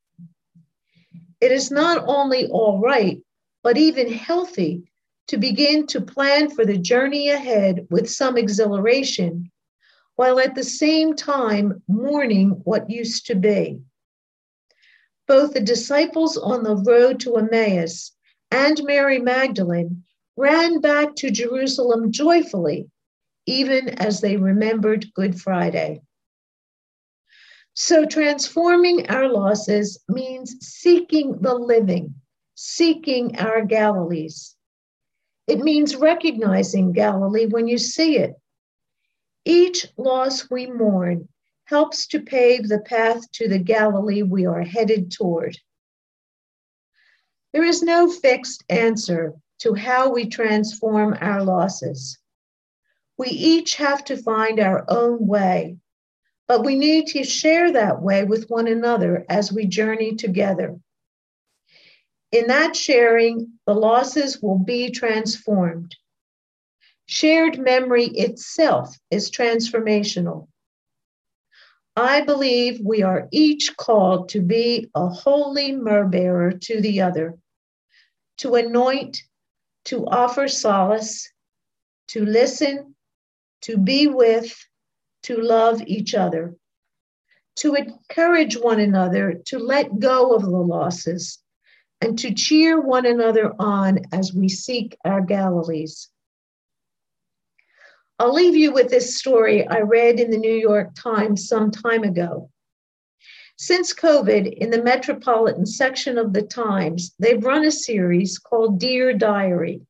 It 1.39 1.51
is 1.51 1.69
not 1.69 2.03
only 2.07 2.47
all 2.47 2.79
right, 2.79 3.21
but 3.63 3.77
even 3.77 4.11
healthy 4.11 4.83
to 5.27 5.37
begin 5.37 5.85
to 5.87 6.01
plan 6.01 6.49
for 6.49 6.65
the 6.65 6.77
journey 6.77 7.29
ahead 7.29 7.87
with 7.89 8.09
some 8.09 8.37
exhilaration, 8.37 9.51
while 10.15 10.39
at 10.39 10.55
the 10.55 10.63
same 10.63 11.15
time 11.15 11.81
mourning 11.87 12.49
what 12.63 12.89
used 12.89 13.27
to 13.27 13.35
be. 13.35 13.81
Both 15.27 15.53
the 15.53 15.61
disciples 15.61 16.37
on 16.37 16.63
the 16.63 16.75
road 16.75 17.19
to 17.21 17.37
Emmaus 17.37 18.11
and 18.49 18.83
Mary 18.83 19.19
Magdalene 19.19 20.03
ran 20.41 20.81
back 20.81 21.13
to 21.15 21.29
Jerusalem 21.29 22.11
joyfully, 22.11 22.89
even 23.45 23.89
as 23.89 24.21
they 24.21 24.37
remembered 24.37 25.13
Good 25.13 25.39
Friday. 25.39 26.01
So, 27.75 28.05
transforming 28.05 29.07
our 29.07 29.29
losses 29.29 30.03
means 30.09 30.55
seeking 30.59 31.39
the 31.41 31.53
living, 31.53 32.15
seeking 32.55 33.37
our 33.37 33.63
Galilees. 33.63 34.55
It 35.45 35.59
means 35.59 35.95
recognizing 35.95 36.91
Galilee 36.91 37.45
when 37.45 37.67
you 37.67 37.77
see 37.77 38.17
it. 38.17 38.33
Each 39.45 39.85
loss 39.95 40.49
we 40.49 40.65
mourn 40.65 41.29
helps 41.65 42.07
to 42.07 42.19
pave 42.19 42.67
the 42.67 42.79
path 42.79 43.31
to 43.33 43.47
the 43.47 43.59
Galilee 43.59 44.23
we 44.23 44.47
are 44.47 44.63
headed 44.63 45.11
toward. 45.11 45.55
There 47.53 47.63
is 47.63 47.83
no 47.83 48.09
fixed 48.09 48.63
answer 48.69 49.35
to 49.61 49.73
how 49.73 50.11
we 50.11 50.27
transform 50.27 51.17
our 51.21 51.43
losses. 51.43 52.19
We 53.17 53.29
each 53.29 53.75
have 53.75 54.03
to 54.05 54.17
find 54.17 54.59
our 54.59 54.85
own 54.87 55.25
way 55.25 55.77
but 56.51 56.65
we 56.65 56.75
need 56.75 57.07
to 57.07 57.23
share 57.23 57.71
that 57.71 58.01
way 58.01 58.25
with 58.25 58.49
one 58.49 58.67
another 58.67 59.25
as 59.29 59.53
we 59.53 59.65
journey 59.65 60.17
together. 60.17 60.77
In 62.33 62.47
that 62.47 62.75
sharing, 62.75 63.53
the 63.65 63.73
losses 63.73 64.41
will 64.41 64.59
be 64.59 64.89
transformed. 64.89 65.95
Shared 67.05 67.57
memory 67.57 68.07
itself 68.07 68.93
is 69.09 69.31
transformational. 69.31 70.49
I 71.95 72.19
believe 72.19 72.81
we 72.83 73.01
are 73.01 73.29
each 73.31 73.77
called 73.77 74.27
to 74.31 74.41
be 74.41 74.89
a 74.93 75.07
holy 75.07 75.71
myrrh 75.71 76.09
bearer 76.09 76.51
to 76.51 76.81
the 76.81 76.99
other, 76.99 77.37
to 78.39 78.55
anoint, 78.55 79.23
to 79.85 80.05
offer 80.07 80.47
solace, 80.47 81.31
to 82.09 82.25
listen, 82.25 82.95
to 83.61 83.77
be 83.77 84.07
with, 84.07 84.55
to 85.23 85.37
love 85.37 85.81
each 85.85 86.15
other, 86.15 86.55
to 87.57 87.75
encourage 87.75 88.57
one 88.57 88.79
another 88.79 89.35
to 89.45 89.59
let 89.59 89.99
go 89.99 90.33
of 90.33 90.43
the 90.43 90.49
losses, 90.49 91.39
and 92.01 92.17
to 92.19 92.33
cheer 92.33 92.81
one 92.81 93.05
another 93.05 93.53
on 93.59 93.99
as 94.11 94.33
we 94.33 94.49
seek 94.49 94.97
our 95.05 95.21
Galilees. 95.21 96.09
I'll 98.17 98.33
leave 98.33 98.55
you 98.55 98.71
with 98.71 98.89
this 98.89 99.17
story 99.17 99.67
I 99.67 99.79
read 99.79 100.19
in 100.19 100.31
the 100.31 100.37
New 100.37 100.53
York 100.53 100.95
Times 100.95 101.47
some 101.47 101.71
time 101.71 102.03
ago. 102.03 102.49
Since 103.61 103.93
COVID, 103.93 104.57
in 104.57 104.71
the 104.71 104.81
metropolitan 104.81 105.67
section 105.67 106.17
of 106.17 106.33
the 106.33 106.41
Times, 106.41 107.13
they've 107.19 107.45
run 107.45 107.63
a 107.63 107.69
series 107.69 108.39
called 108.39 108.79
Dear 108.79 109.13
Diary. 109.13 109.85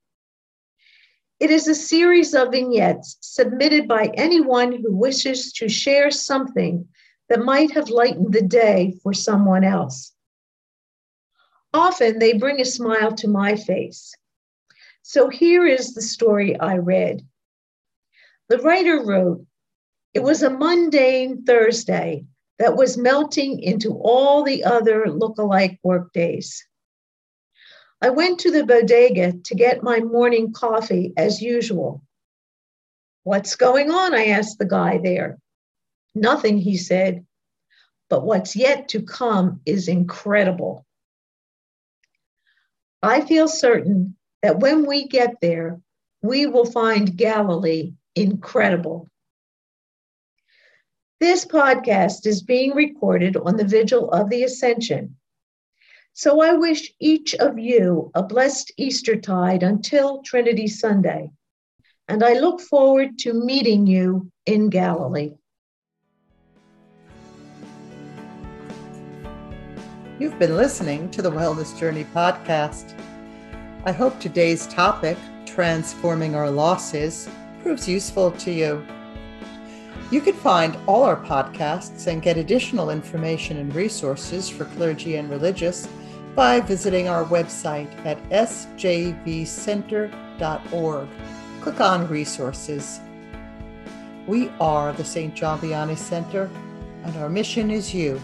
It 1.40 1.52
is 1.52 1.70
a 1.70 1.74
series 1.74 2.34
of 2.34 2.52
vignettes 2.52 3.16
submitted 3.22 3.88
by 3.88 4.12
anyone 4.16 4.74
who 4.74 4.94
wishes 4.94 5.54
to 5.54 5.70
share 5.70 6.12
something 6.12 6.90
that 7.30 7.46
might 7.46 7.72
have 7.72 7.88
lightened 7.88 8.34
the 8.34 8.42
day 8.42 9.00
for 9.04 9.14
someone 9.14 9.64
else. 9.64 10.14
Often 11.74 12.20
they 12.20 12.34
bring 12.34 12.60
a 12.60 12.66
smile 12.66 13.14
to 13.14 13.30
my 13.30 13.56
face. 13.56 14.14
So 15.02 15.30
here 15.30 15.66
is 15.66 15.94
the 15.94 16.02
story 16.02 16.60
I 16.60 16.76
read. 16.76 17.26
The 18.50 18.58
writer 18.58 19.02
wrote, 19.02 19.46
It 20.14 20.24
was 20.24 20.44
a 20.44 20.50
mundane 20.50 21.46
Thursday 21.46 22.26
that 22.62 22.76
was 22.76 22.96
melting 22.96 23.60
into 23.60 23.92
all 24.04 24.44
the 24.44 24.64
other 24.64 25.08
look-alike 25.10 25.80
workdays. 25.82 26.64
I 28.04 28.12
went 28.12 28.40
to 28.42 28.52
the 28.52 28.64
bodega 28.64 29.34
to 29.46 29.56
get 29.56 29.82
my 29.82 30.00
morning 30.00 30.54
coffee 30.54 31.12
as 31.18 31.42
usual. 31.42 32.04
What's 33.24 33.56
going 33.56 33.90
on? 33.90 34.14
I 34.14 34.26
asked 34.26 34.60
the 34.60 34.68
guy 34.68 35.00
there. 35.00 35.40
Nothing, 36.14 36.60
he 36.60 36.78
said. 36.78 37.26
But 38.12 38.26
what's 38.26 38.56
yet 38.56 38.90
to 38.90 39.02
come 39.02 39.62
is 39.66 39.88
incredible. 39.88 40.86
I 43.02 43.22
feel 43.22 43.48
certain 43.48 44.16
that 44.44 44.60
when 44.60 44.86
we 44.86 45.08
get 45.08 45.38
there, 45.42 45.80
we 46.22 46.46
will 46.46 46.70
find 46.70 47.18
Galilee 47.18 47.94
incredible. 48.16 49.10
This 51.22 51.46
podcast 51.46 52.26
is 52.26 52.44
being 52.44 52.74
recorded 52.74 53.38
on 53.38 53.56
the 53.56 53.64
Vigil 53.64 54.12
of 54.12 54.30
the 54.30 54.44
Ascension 54.44 55.16
so 56.14 56.42
I 56.42 56.54
wish 56.54 56.94
each 57.00 57.34
of 57.36 57.58
you 57.58 58.12
a 58.14 58.24
blessed 58.24 58.74
Eastertide 58.78 59.64
until 59.64 60.22
Trinity 60.24 60.68
Sunday. 60.68 61.32
And 62.08 62.24
I 62.24 62.34
look 62.34 62.60
forward 62.60 63.18
to 63.20 63.34
meeting 63.34 63.88
you 63.88 64.30
in 64.46 64.70
Galilee. 64.70 65.36
You've 70.20 70.38
been 70.38 70.58
listening 70.58 71.10
to 71.12 71.22
the 71.22 71.32
Wellness 71.32 71.78
Journey 71.80 72.06
podcast. 72.14 72.94
I 73.86 73.92
hope 73.92 74.20
today's 74.20 74.68
topic, 74.68 75.18
transforming 75.46 76.36
our 76.36 76.52
losses, 76.52 77.30
proves 77.64 77.88
useful 77.88 78.32
to 78.32 78.52
you. 78.52 78.86
You 80.12 80.20
can 80.20 80.34
find 80.34 80.78
all 80.88 81.04
our 81.04 81.16
podcasts 81.16 82.08
and 82.08 82.22
get 82.22 82.36
additional 82.36 82.90
information 82.90 83.56
and 83.58 83.74
resources 83.74 84.50
for 84.50 84.66
clergy 84.66 85.16
and 85.16 85.30
religious 85.30 85.88
by 86.36 86.60
visiting 86.60 87.08
our 87.08 87.24
website 87.24 87.88
at 88.06 88.22
sjvcenter.org. 88.30 91.08
Click 91.62 91.80
on 91.80 92.10
Resources. 92.10 93.00
We 94.28 94.50
are 94.60 94.92
the 94.92 95.06
St. 95.06 95.34
John 95.34 95.62
Vianney 95.62 95.98
Center, 95.98 96.50
and 97.06 97.16
our 97.16 97.30
mission 97.30 97.72
is 97.72 97.94
you. 97.94 98.20